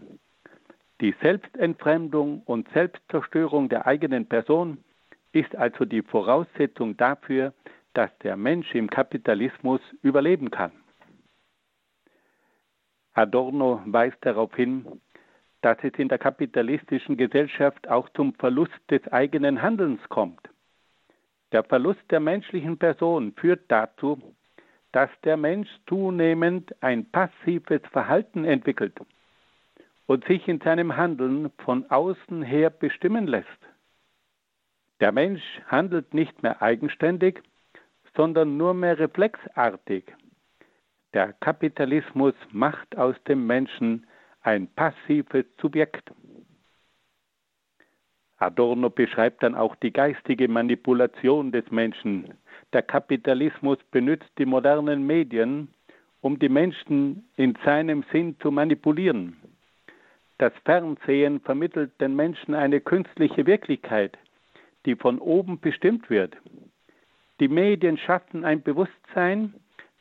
Die 1.02 1.14
Selbstentfremdung 1.22 2.42
und 2.46 2.68
Selbstzerstörung 2.70 3.70
der 3.70 3.86
eigenen 3.86 4.26
Person 4.28 4.84
ist 5.34 5.56
also 5.56 5.86
die 5.86 6.02
Voraussetzung 6.02 6.98
dafür, 6.98 7.54
dass 7.94 8.10
der 8.20 8.38
Mensch 8.38 8.74
im 8.74 8.90
Kapitalismus 8.90 9.82
überleben 10.02 10.50
kann. 10.50 10.72
Adorno 13.14 13.82
weist 13.86 14.18
darauf 14.22 14.54
hin, 14.56 14.86
dass 15.66 15.80
es 15.82 15.94
in 15.98 16.10
der 16.10 16.20
kapitalistischen 16.20 17.18
Gesellschaft 17.18 17.90
auch 17.90 18.08
zum 18.10 18.36
Verlust 18.36 18.80
des 18.92 19.02
eigenen 19.08 19.64
Handelns 19.64 20.00
kommt. 20.10 20.48
Der 21.54 21.64
Verlust 21.64 22.04
der 22.12 22.20
menschlichen 22.20 22.78
Person 22.78 23.34
führt 23.34 23.64
dazu, 23.70 24.22
dass 24.92 25.10
der 25.24 25.38
Mensch 25.38 25.68
zunehmend 25.90 26.72
ein 26.84 27.10
passives 27.10 27.82
Verhalten 27.92 28.46
entwickelt 28.46 28.94
und 30.06 30.24
sich 30.26 30.48
in 30.48 30.62
seinem 30.62 30.98
Handeln 30.98 31.50
von 31.58 31.90
außen 31.90 32.44
her 32.44 32.70
bestimmen 32.70 33.26
lässt. 33.26 33.48
Der 35.00 35.12
Mensch 35.12 35.42
handelt 35.66 36.14
nicht 36.14 36.44
mehr 36.44 36.62
eigenständig, 36.62 37.42
sondern 38.16 38.56
nur 38.56 38.76
mehr 38.76 39.00
reflexartig. 39.00 40.14
Der 41.16 41.34
Kapitalismus 41.34 42.36
macht 42.52 42.96
aus 43.00 43.16
dem 43.24 43.48
Menschen 43.48 44.06
ein 44.46 44.68
passives 44.68 45.46
Subjekt. 45.60 46.12
Adorno 48.38 48.90
beschreibt 48.90 49.42
dann 49.42 49.56
auch 49.56 49.76
die 49.78 49.92
geistige 49.92 50.48
Manipulation 50.48 51.52
des 51.52 51.70
Menschen. 51.72 52.34
Der 52.74 52.84
Kapitalismus 52.84 53.80
benutzt 53.92 54.30
die 54.38 54.46
modernen 54.46 55.08
Medien, 55.08 55.70
um 56.22 56.38
die 56.38 56.50
Menschen 56.50 57.28
in 57.38 57.58
seinem 57.64 58.04
Sinn 58.12 58.36
zu 58.40 58.52
manipulieren. 58.52 59.38
Das 60.38 60.54
Fernsehen 60.66 61.40
vermittelt 61.40 62.00
den 62.00 62.16
Menschen 62.16 62.54
eine 62.54 62.82
künstliche 62.82 63.46
Wirklichkeit, 63.46 64.18
die 64.86 64.96
von 64.96 65.18
oben 65.20 65.60
bestimmt 65.60 66.10
wird. 66.10 66.36
Die 67.40 67.48
Medien 67.48 67.98
schaffen 67.98 68.44
ein 68.46 68.62
Bewusstsein, 68.62 69.56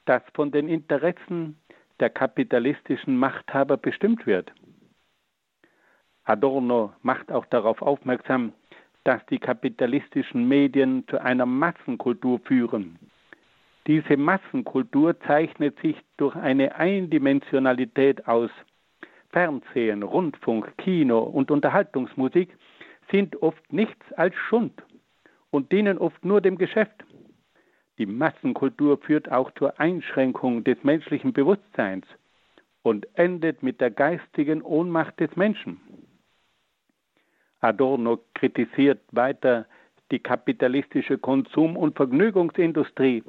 das 0.05 0.23
von 0.35 0.51
den 0.51 0.69
Interessen 0.69 1.57
der 2.01 2.11
kapitalistischen 2.11 3.17
Machthaber 3.17 3.77
bestimmt 3.77 4.27
wird. 4.27 4.53
Adorno 6.25 6.93
macht 7.03 7.31
auch 7.31 7.47
darauf 7.47 7.83
aufmerksam, 7.83 8.53
dass 9.05 9.25
die 9.27 9.39
kapitalistischen 9.39 10.49
Medien 10.49 11.07
zu 11.09 11.21
einer 11.21 11.47
Massenkultur 11.47 12.41
führen. 12.41 12.99
Diese 13.87 14.17
Massenkultur 14.17 15.21
zeichnet 15.21 15.79
sich 15.81 15.97
durch 16.17 16.35
eine 16.37 16.75
Eindimensionalität 16.77 18.27
aus. 18.27 18.51
Fernsehen, 19.31 20.03
Rundfunk, 20.03 20.73
Kino 20.79 21.19
und 21.19 21.51
Unterhaltungsmusik 21.51 22.57
sind 23.11 23.43
oft 23.43 23.73
nichts 23.73 24.13
als 24.15 24.35
Schund 24.37 24.83
und 25.51 25.71
dienen 25.71 25.99
oft 25.99 26.25
nur 26.25 26.41
dem 26.41 26.57
Geschäft. 26.57 27.04
Die 27.99 28.07
Massenkultur 28.07 28.99
führt 28.99 29.31
auch 29.31 29.53
zur 29.53 29.79
Einschränkung 29.79 30.65
des 30.65 30.83
menschlichen 30.83 31.33
Bewusstseins 31.33 32.07
und 32.83 33.07
endet 33.15 33.63
mit 33.63 33.81
der 33.81 33.91
geistigen 33.91 34.63
Ohnmacht 34.63 35.19
des 35.21 35.35
Menschen. 35.37 35.81
Adorno 37.61 38.19
kritisiert 38.35 39.01
weiter 39.13 39.67
die 40.11 40.19
kapitalistische 40.19 41.19
Konsum- 41.19 41.77
und 41.77 41.97
Vergnügungsindustrie. 41.97 43.23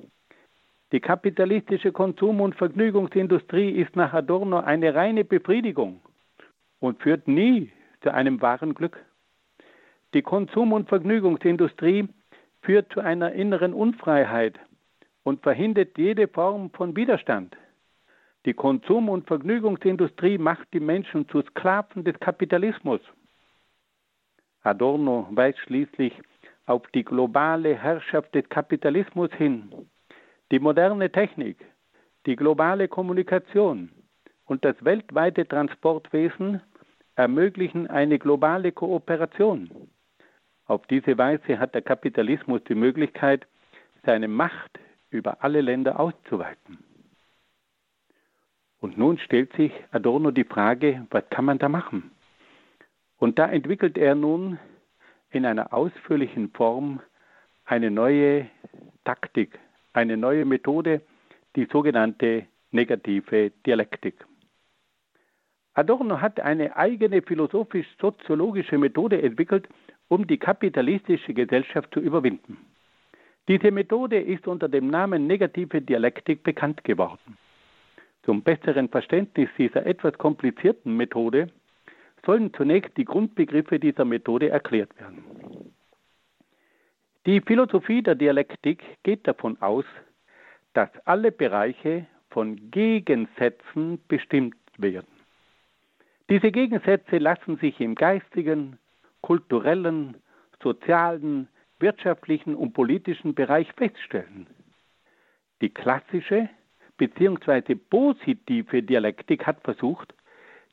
Die 0.92 1.00
kapitalistische 1.00 1.92
Konsum- 1.92 2.42
und 2.42 2.56
Vergnügungsindustrie 2.56 3.72
ist 3.72 3.96
nach 3.96 4.14
Adorno 4.14 4.60
eine 4.60 4.94
reine 4.94 5.24
Befriedigung 5.24 6.02
und 6.80 7.02
führt 7.02 7.28
nie 7.28 7.72
zu 8.02 8.14
einem 8.14 8.42
wahren 8.42 8.74
Glück. 8.74 8.98
Die 10.14 10.22
Konsum- 10.22 10.74
und 10.74 10.90
Vergnügungsindustrie 10.90 12.08
führt 12.66 12.92
zu 12.92 13.00
einer 13.00 13.32
inneren 13.34 13.74
Unfreiheit 13.74 14.60
und 15.24 15.42
verhindert 15.44 15.98
jede 15.98 16.28
Form 16.28 16.72
von 16.72 16.96
Widerstand. 16.96 17.56
Die 18.46 18.54
Konsum- 18.54 19.10
und 19.10 19.28
Vergnügungsindustrie 19.28 20.38
macht 20.38 20.68
die 20.74 20.80
Menschen 20.80 21.28
zu 21.30 21.42
Sklaven 21.42 22.04
des 22.04 22.20
Kapitalismus. 22.20 23.02
Adorno 24.64 25.28
weist 25.32 25.60
schließlich 25.60 26.14
auf 26.66 26.82
die 26.94 27.04
globale 27.04 27.76
Herrschaft 27.76 28.34
des 28.34 28.48
Kapitalismus 28.50 29.32
hin. 29.34 29.72
Die 30.52 30.60
moderne 30.60 31.12
Technik, 31.12 31.64
die 32.26 32.36
globale 32.36 32.88
Kommunikation 32.88 33.90
und 34.46 34.66
das 34.66 34.76
weltweite 34.84 35.48
Transportwesen 35.48 36.62
ermöglichen 37.16 37.88
eine 37.88 38.20
globale 38.20 38.72
Kooperation. 38.72 39.70
Auf 40.68 40.88
diese 40.88 41.18
Weise 41.18 41.60
hat 41.60 41.76
der 41.76 41.82
Kapitalismus 41.82 42.64
die 42.64 42.76
Möglichkeit, 42.76 43.46
seine 44.04 44.28
Macht 44.28 44.80
über 45.10 45.44
alle 45.44 45.62
Länder 45.62 46.00
auszuweiten. 46.00 46.80
Und 48.80 48.98
nun 48.98 49.18
stellt 49.20 49.54
sich 49.54 49.72
Adorno 49.92 50.32
die 50.32 50.44
Frage, 50.44 51.06
was 51.10 51.24
kann 51.30 51.46
man 51.46 51.60
da 51.60 51.70
machen? 51.70 52.12
Und 53.18 53.40
da 53.40 53.48
entwickelt 53.48 53.98
er 53.98 54.16
nun 54.16 54.60
in 55.32 55.46
einer 55.46 55.74
ausführlichen 55.74 56.52
Form 56.52 57.02
eine 57.66 57.90
neue 57.90 58.48
Taktik, 59.04 59.58
eine 59.94 60.18
neue 60.18 60.46
Methode, 60.46 61.02
die 61.56 61.66
sogenannte 61.72 62.46
negative 62.72 63.52
Dialektik. 63.66 64.26
Adorno 65.74 66.22
hat 66.22 66.40
eine 66.40 66.76
eigene 66.78 67.22
philosophisch-soziologische 67.22 68.78
Methode 68.78 69.22
entwickelt, 69.22 69.68
um 70.08 70.28
die 70.28 70.38
kapitalistische 70.38 71.34
Gesellschaft 71.34 71.94
zu 71.94 72.00
überwinden. 72.00 72.58
Diese 73.48 73.72
Methode 73.72 74.20
ist 74.20 74.48
unter 74.48 74.68
dem 74.68 74.88
Namen 74.88 75.28
negative 75.28 75.82
Dialektik 75.82 76.44
bekannt 76.44 76.84
geworden. 76.84 77.38
Zum 78.24 78.42
besseren 78.42 78.90
Verständnis 78.90 79.50
dieser 79.58 79.86
etwas 79.86 80.18
komplizierten 80.18 80.98
Methode 80.98 81.48
sollen 82.26 82.52
zunächst 82.56 82.98
die 82.98 83.06
Grundbegriffe 83.06 83.80
dieser 83.80 84.04
Methode 84.04 84.50
erklärt 84.50 84.90
werden. 85.00 85.24
Die 87.28 87.42
Philosophie 87.42 88.02
der 88.02 88.16
Dialektik 88.16 88.84
geht 89.04 89.28
davon 89.28 89.62
aus, 89.62 89.86
dass 90.74 90.90
alle 91.06 91.32
Bereiche 91.32 92.08
von 92.30 92.72
Gegensätzen 92.72 94.00
bestimmt 94.08 94.56
werden. 94.78 95.08
Diese 96.30 96.52
Gegensätze 96.52 97.20
lassen 97.20 97.58
sich 97.58 97.80
im 97.80 97.96
geistigen, 97.96 98.80
kulturellen, 99.26 100.18
sozialen, 100.62 101.48
wirtschaftlichen 101.80 102.54
und 102.54 102.74
politischen 102.74 103.34
Bereich 103.34 103.68
feststellen. 103.74 104.46
Die 105.62 105.70
klassische 105.70 106.48
bzw. 106.98 107.74
positive 107.74 108.84
Dialektik 108.84 109.48
hat 109.48 109.60
versucht, 109.64 110.14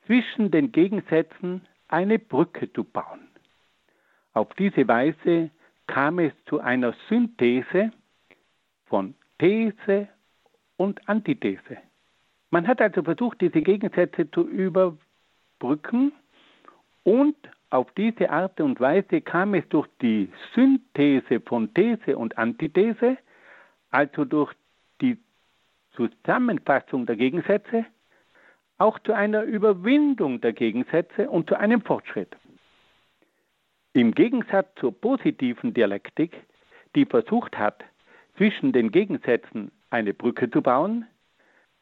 zwischen 0.04 0.50
den 0.50 0.70
Gegensätzen 0.70 1.66
eine 1.88 2.18
Brücke 2.18 2.70
zu 2.74 2.84
bauen. 2.84 3.26
Auf 4.34 4.52
diese 4.58 4.86
Weise 4.86 5.48
kam 5.86 6.18
es 6.18 6.34
zu 6.44 6.60
einer 6.60 6.94
Synthese 7.08 7.90
von 8.84 9.14
These 9.38 10.08
und 10.76 11.08
Antithese. 11.08 11.78
Man 12.50 12.68
hat 12.68 12.82
also 12.82 13.02
versucht, 13.02 13.40
diese 13.40 13.62
Gegensätze 13.62 14.30
zu 14.30 14.46
überbrücken 14.46 16.12
und 17.02 17.36
auf 17.72 17.90
diese 17.92 18.28
Art 18.30 18.60
und 18.60 18.80
Weise 18.80 19.22
kam 19.22 19.54
es 19.54 19.66
durch 19.70 19.88
die 20.02 20.30
Synthese 20.54 21.40
von 21.40 21.72
These 21.72 22.18
und 22.18 22.36
Antithese, 22.36 23.16
also 23.90 24.24
durch 24.24 24.52
die 25.00 25.18
Zusammenfassung 25.92 27.06
der 27.06 27.16
Gegensätze, 27.16 27.86
auch 28.76 28.98
zu 29.00 29.14
einer 29.14 29.44
Überwindung 29.44 30.40
der 30.40 30.52
Gegensätze 30.52 31.30
und 31.30 31.48
zu 31.48 31.58
einem 31.58 31.80
Fortschritt. 31.80 32.36
Im 33.94 34.14
Gegensatz 34.14 34.68
zur 34.76 34.92
positiven 34.92 35.72
Dialektik, 35.72 36.36
die 36.94 37.06
versucht 37.06 37.56
hat, 37.56 37.84
zwischen 38.36 38.72
den 38.72 38.90
Gegensätzen 38.90 39.70
eine 39.90 40.12
Brücke 40.12 40.50
zu 40.50 40.62
bauen, 40.62 41.06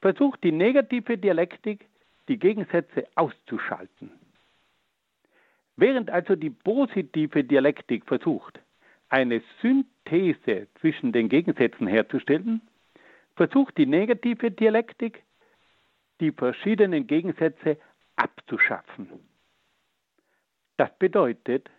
versucht 0.00 0.42
die 0.44 0.52
negative 0.52 1.18
Dialektik, 1.18 1.86
die 2.28 2.38
Gegensätze 2.38 3.06
auszuschalten. 3.16 4.19
Während 5.80 6.10
also 6.10 6.36
die 6.36 6.50
positive 6.50 7.42
Dialektik 7.42 8.04
versucht, 8.04 8.60
eine 9.08 9.40
Synthese 9.62 10.68
zwischen 10.78 11.10
den 11.10 11.30
Gegensätzen 11.30 11.86
herzustellen, 11.86 12.60
versucht 13.34 13.78
die 13.78 13.86
negative 13.86 14.50
Dialektik, 14.50 15.22
die 16.20 16.32
verschiedenen 16.32 17.06
Gegensätze 17.06 17.78
abzuschaffen. 18.16 19.08
Das 20.76 20.90
bedeutet, 20.98 21.70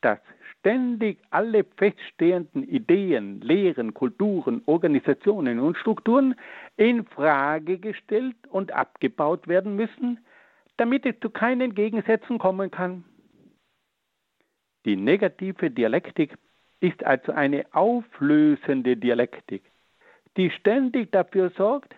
dass 0.00 0.20
ständig 0.58 1.18
alle 1.28 1.64
feststehenden 1.76 2.66
Ideen, 2.66 3.42
Lehren, 3.42 3.92
Kulturen, 3.92 4.62
Organisationen 4.64 5.60
und 5.60 5.76
Strukturen 5.76 6.34
in 6.78 7.04
Frage 7.04 7.78
gestellt 7.78 8.36
und 8.48 8.72
abgebaut 8.72 9.48
werden 9.48 9.76
müssen, 9.76 10.18
damit 10.78 11.04
es 11.04 11.20
zu 11.20 11.28
keinen 11.28 11.74
Gegensätzen 11.74 12.38
kommen 12.38 12.70
kann. 12.70 13.04
Die 14.84 14.96
negative 14.96 15.70
Dialektik 15.70 16.36
ist 16.80 17.04
also 17.04 17.32
eine 17.32 17.66
auflösende 17.72 18.96
Dialektik, 18.96 19.62
die 20.36 20.50
ständig 20.50 21.12
dafür 21.12 21.50
sorgt, 21.50 21.94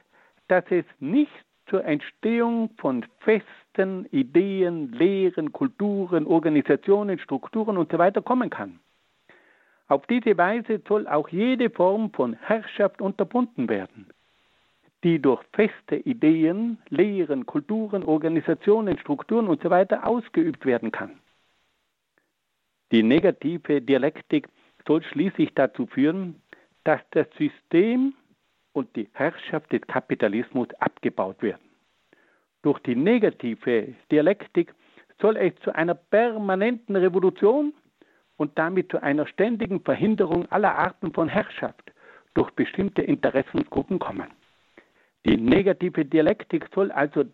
dass 0.49 0.65
es 0.71 0.85
nicht 0.99 1.31
zur 1.67 1.85
Entstehung 1.85 2.71
von 2.79 3.07
festen 3.21 4.07
Ideen, 4.11 4.93
Lehren, 4.93 5.53
Kulturen, 5.53 6.27
Organisationen, 6.27 7.19
Strukturen 7.21 7.77
usw. 7.77 8.11
So 8.15 8.23
kommen 8.23 8.51
kann. 8.51 8.81
Auf 9.87 10.07
diese 10.07 10.37
Weise 10.37 10.81
soll 10.89 11.07
auch 11.07 11.29
jede 11.29 11.71
Form 11.71 12.11
von 12.13 12.35
Herrschaft 12.35 13.01
unterbunden 13.01 13.69
werden, 13.69 14.09
die 15.05 15.21
durch 15.21 15.43
feste 15.53 15.97
Ideen, 15.97 16.79
Lehren, 16.89 17.47
Kulturen, 17.47 18.03
Organisationen, 18.03 18.99
Strukturen 18.99 19.49
usw. 19.49 19.87
So 19.89 19.97
ausgeübt 19.97 20.67
werden 20.67 20.91
kann. 20.91 21.13
Die 22.93 23.03
negative 23.03 23.81
Dialektik 23.81 24.49
soll 24.87 25.03
schließlich 25.03 25.55
dazu 25.55 25.87
führen, 25.87 26.43
dass 26.85 27.01
das 27.13 27.27
System 27.39 28.13
und 28.75 28.95
die 28.97 29.09
Herrschaft 29.15 29.73
des 29.73 29.81
Kapitalismus 29.83 30.69
abgebaut 30.79 31.41
werden. 31.43 31.63
Durch 32.61 32.79
die 32.81 32.95
negative 32.95 33.95
Dialektik 34.11 34.75
soll 35.23 35.39
es 35.39 35.55
zu 35.63 35.75
einer 35.75 35.95
permanenten 35.95 36.95
Revolution 36.95 37.73
und 38.37 38.59
damit 38.59 38.91
zu 38.91 39.03
einer 39.03 39.27
ständigen 39.27 39.81
Verhinderung 39.81 40.51
aller 40.53 40.77
Arten 40.77 41.15
von 41.15 41.29
Herrschaft 41.29 41.93
durch 42.35 42.51
bestimmte 42.51 43.01
Interessensgruppen 43.01 43.99
kommen. 43.99 44.29
Die 45.25 45.39
negative 45.39 46.05
Dialektik 46.05 46.69
soll 46.75 46.91
also 46.93 47.25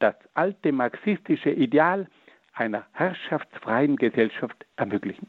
das 0.00 0.14
alte 0.34 0.72
marxistische 0.72 1.50
Ideal 1.50 2.08
einer 2.54 2.86
herrschaftsfreien 2.92 3.96
Gesellschaft 3.96 4.64
ermöglichen. 4.76 5.28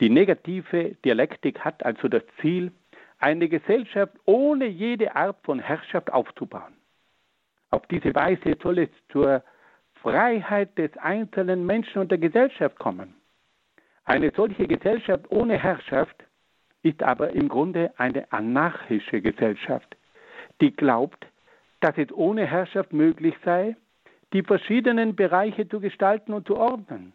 Die 0.00 0.08
negative 0.08 0.96
Dialektik 1.04 1.60
hat 1.60 1.84
also 1.84 2.08
das 2.08 2.22
Ziel, 2.40 2.72
eine 3.18 3.48
Gesellschaft 3.48 4.14
ohne 4.24 4.66
jede 4.66 5.14
Art 5.14 5.36
von 5.42 5.58
Herrschaft 5.58 6.10
aufzubauen. 6.12 6.74
Auf 7.70 7.86
diese 7.88 8.14
Weise 8.14 8.56
soll 8.62 8.78
es 8.78 8.88
zur 9.10 9.44
Freiheit 10.02 10.76
des 10.78 10.96
einzelnen 10.96 11.66
Menschen 11.66 12.00
und 12.00 12.10
der 12.10 12.18
Gesellschaft 12.18 12.78
kommen. 12.78 13.14
Eine 14.04 14.32
solche 14.34 14.66
Gesellschaft 14.66 15.30
ohne 15.30 15.58
Herrschaft 15.58 16.24
ist 16.82 17.02
aber 17.02 17.30
im 17.30 17.48
Grunde 17.48 17.92
eine 17.98 18.32
anarchische 18.32 19.20
Gesellschaft, 19.20 19.96
die 20.62 20.74
glaubt, 20.74 21.26
dass 21.80 21.96
es 21.98 22.10
ohne 22.12 22.46
Herrschaft 22.46 22.92
möglich 22.92 23.34
sei, 23.44 23.76
die 24.32 24.42
verschiedenen 24.42 25.16
Bereiche 25.16 25.68
zu 25.68 25.80
gestalten 25.80 26.32
und 26.32 26.46
zu 26.46 26.56
ordnen. 26.56 27.12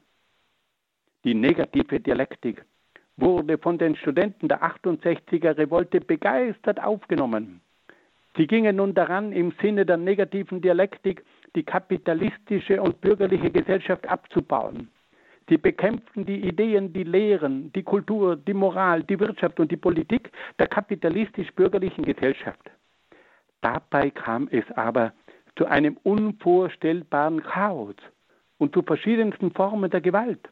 Die 1.24 1.34
negative 1.34 2.00
Dialektik 2.00 2.64
wurde 3.18 3.58
von 3.58 3.78
den 3.78 3.96
Studenten 3.96 4.48
der 4.48 4.62
68er 4.62 5.58
Revolte 5.58 6.02
begeistert 6.02 6.82
aufgenommen. 6.84 7.62
Sie 8.36 8.48
gingen 8.48 8.76
nun 8.76 8.94
daran, 8.94 9.32
im 9.32 9.54
Sinne 9.62 9.86
der 9.86 9.98
negativen 9.98 10.62
Dialektik 10.62 11.24
die 11.56 11.64
kapitalistische 11.64 12.82
und 12.82 13.00
bürgerliche 13.00 13.50
Gesellschaft 13.50 14.08
abzubauen. 14.08 14.90
Sie 15.48 15.58
bekämpften 15.58 16.26
die 16.26 16.42
Ideen, 16.42 16.92
die 16.92 17.04
Lehren, 17.04 17.72
die 17.74 17.84
Kultur, 17.84 18.36
die 18.36 18.54
Moral, 18.54 19.04
die 19.04 19.20
Wirtschaft 19.20 19.60
und 19.60 19.72
die 19.72 19.78
Politik 19.78 20.32
der 20.60 20.68
kapitalistisch-bürgerlichen 20.68 22.04
Gesellschaft. 22.04 22.72
Dabei 23.62 24.10
kam 24.10 24.50
es 24.52 24.66
aber 24.76 25.14
zu 25.58 25.66
einem 25.66 25.98
unvorstellbaren 26.04 27.42
Chaos 27.44 27.96
und 28.58 28.74
zu 28.74 28.82
verschiedensten 28.82 29.52
Formen 29.52 29.90
der 29.90 30.02
Gewalt. 30.02 30.50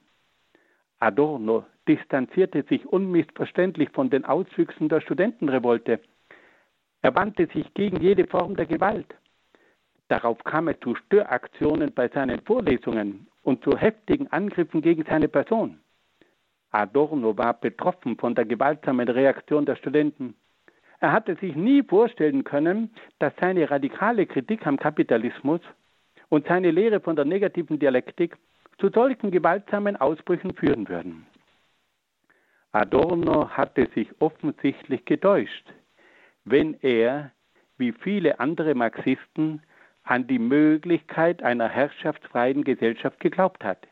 Adorno 0.99 1.66
distanzierte 1.88 2.64
sich 2.64 2.86
unmissverständlich 2.86 3.89
von 3.89 4.10
den 4.10 4.24
Auswüchsen 4.26 4.88
der 4.88 5.01
Studentenrevolte. 5.01 5.99
Er 7.01 7.16
wandte 7.16 7.47
sich 7.47 7.74
gegen 7.74 8.01
jede 8.01 8.26
Form 8.26 8.56
der 8.56 8.66
Gewalt. 8.66 9.14
Darauf 10.08 10.41
kam 10.43 10.68
es 10.70 10.80
zu 10.80 10.95
Störaktionen 10.95 11.93
bei 11.93 12.08
seinen 12.08 12.39
Vorlesungen 12.41 13.28
und 13.41 13.64
zu 13.64 13.78
heftigen 13.78 14.28
Angriffen 14.32 14.82
gegen 14.82 15.04
seine 15.04 15.28
Person. 15.28 15.80
Adorno 16.72 17.38
war 17.38 17.54
betroffen 17.54 18.18
von 18.18 18.34
der 18.34 18.45
gewaltsamen 18.45 19.08
Reaktion 19.08 19.66
der 19.66 19.76
Studenten. 19.76 20.36
Er 21.04 21.12
hatte 21.12 21.36
sich 21.36 21.54
nie 21.54 21.84
vorstellen 21.84 22.45
können, 22.45 22.89
dass 23.20 23.34
seine 23.41 23.70
radikale 23.70 24.26
Kritik 24.26 24.66
am 24.66 24.78
Kapitalismus 24.78 25.60
und 26.30 26.47
seine 26.47 26.72
Lehre 26.72 27.01
von 27.01 27.18
der 27.18 27.26
negativen 27.26 27.78
Dialektik 27.78 28.38
zu 28.78 28.88
solchen 28.88 29.30
gewaltsamen 29.30 29.97
Ausbrüchen 29.97 30.56
führen 30.56 30.88
würden. 30.88 31.28
Adorno 32.72 33.49
hatte 33.49 33.89
sich 33.93 34.08
offensichtlich 34.20 35.04
getäuscht, 35.04 35.66
wenn 36.45 36.78
er, 36.82 37.32
wie 37.78 37.91
viele 37.91 38.39
andere 38.39 38.74
Marxisten, 38.74 39.62
an 40.04 40.26
die 40.28 40.39
Möglichkeit 40.39 41.43
einer 41.43 41.68
herrschaftsfreien 41.68 42.64
Gesellschaft 42.64 43.20
geglaubt 43.20 43.66
hat. 43.66 43.89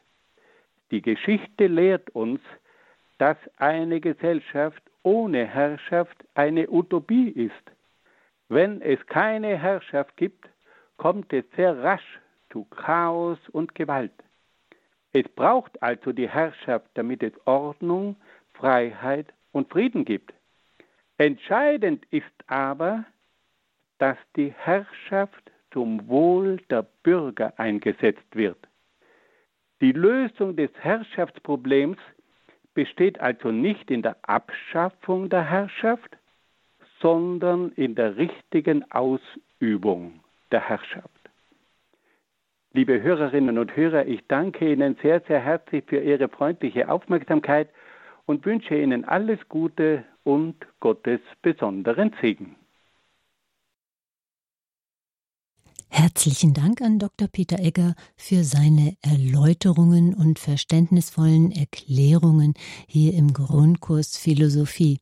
Die 0.91 1.01
Geschichte 1.01 1.67
lehrt 1.67 2.09
uns, 2.11 2.39
dass 3.17 3.37
eine 3.57 3.99
Gesellschaft 3.99 4.81
ohne 5.03 5.45
Herrschaft 5.45 6.17
eine 6.35 6.69
Utopie 6.69 7.29
ist. 7.29 7.71
Wenn 8.49 8.81
es 8.81 9.05
keine 9.07 9.57
Herrschaft 9.57 10.17
gibt, 10.17 10.49
kommt 10.97 11.31
es 11.33 11.45
sehr 11.55 11.81
rasch 11.81 12.19
zu 12.51 12.65
Chaos 12.65 13.39
und 13.51 13.73
Gewalt. 13.75 14.13
Es 15.13 15.27
braucht 15.29 15.81
also 15.81 16.11
die 16.11 16.29
Herrschaft, 16.29 16.87
damit 16.93 17.23
es 17.23 17.33
Ordnung, 17.45 18.15
Freiheit 18.53 19.33
und 19.51 19.69
Frieden 19.69 20.05
gibt. 20.05 20.33
Entscheidend 21.17 22.05
ist 22.11 22.25
aber, 22.47 23.05
dass 23.97 24.17
die 24.35 24.53
Herrschaft 24.57 25.51
zum 25.71 26.07
Wohl 26.07 26.57
der 26.69 26.83
Bürger 27.03 27.53
eingesetzt 27.57 28.35
wird. 28.35 28.57
Die 29.81 29.91
Lösung 29.91 30.55
des 30.55 30.71
Herrschaftsproblems 30.79 31.97
besteht 32.73 33.19
also 33.19 33.51
nicht 33.51 33.91
in 33.91 34.01
der 34.01 34.17
Abschaffung 34.23 35.29
der 35.29 35.43
Herrschaft, 35.43 36.17
sondern 36.99 37.71
in 37.73 37.95
der 37.95 38.17
richtigen 38.17 38.89
Ausübung 38.91 40.19
der 40.51 40.67
Herrschaft. 40.69 41.09
Liebe 42.73 43.01
Hörerinnen 43.01 43.57
und 43.57 43.75
Hörer, 43.75 44.05
ich 44.05 44.25
danke 44.27 44.71
Ihnen 44.71 44.95
sehr, 45.01 45.19
sehr 45.21 45.41
herzlich 45.41 45.83
für 45.87 45.99
Ihre 45.99 46.29
freundliche 46.29 46.89
Aufmerksamkeit 46.89 47.69
und 48.25 48.45
wünsche 48.45 48.75
Ihnen 48.75 49.03
alles 49.03 49.39
Gute 49.49 50.05
und 50.23 50.55
Gottes 50.79 51.19
besonderen 51.41 52.13
Segen. 52.21 52.55
Herzlich 55.73 55.80
Herzlichen 55.93 56.53
Dank 56.53 56.81
an 56.81 56.99
Dr. 56.99 57.27
Peter 57.27 57.59
Egger 57.59 57.95
für 58.15 58.45
seine 58.45 58.95
Erläuterungen 59.01 60.13
und 60.13 60.39
verständnisvollen 60.39 61.51
Erklärungen 61.51 62.53
hier 62.87 63.13
im 63.13 63.33
Grundkurs 63.33 64.15
Philosophie. 64.15 64.99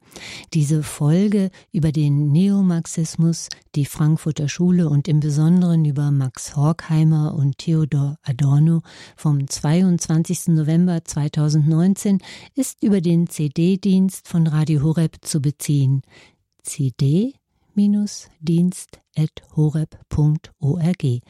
Diese 0.56 0.82
Folge 0.82 1.52
über 1.72 1.92
den 1.92 2.32
Neomarxismus, 2.32 3.50
die 3.76 3.86
Frankfurter 3.86 4.50
Schule 4.50 4.90
und 4.90 5.08
im 5.08 5.20
Besonderen 5.20 5.86
über 5.86 6.10
Max 6.10 6.56
Horkheimer 6.56 7.36
und 7.36 7.60
Theodor 7.60 8.18
Adorno 8.24 8.82
vom 9.16 9.48
22. 9.48 10.48
November 10.48 11.06
2019 11.06 12.18
ist 12.56 12.82
über 12.82 13.00
den 13.00 13.28
CD-Dienst 13.28 14.28
von 14.28 14.48
Radio 14.48 14.82
Horeb 14.82 15.18
zu 15.22 15.40
beziehen. 15.40 16.02
CD 16.64 17.39
horeb.org 19.56 21.22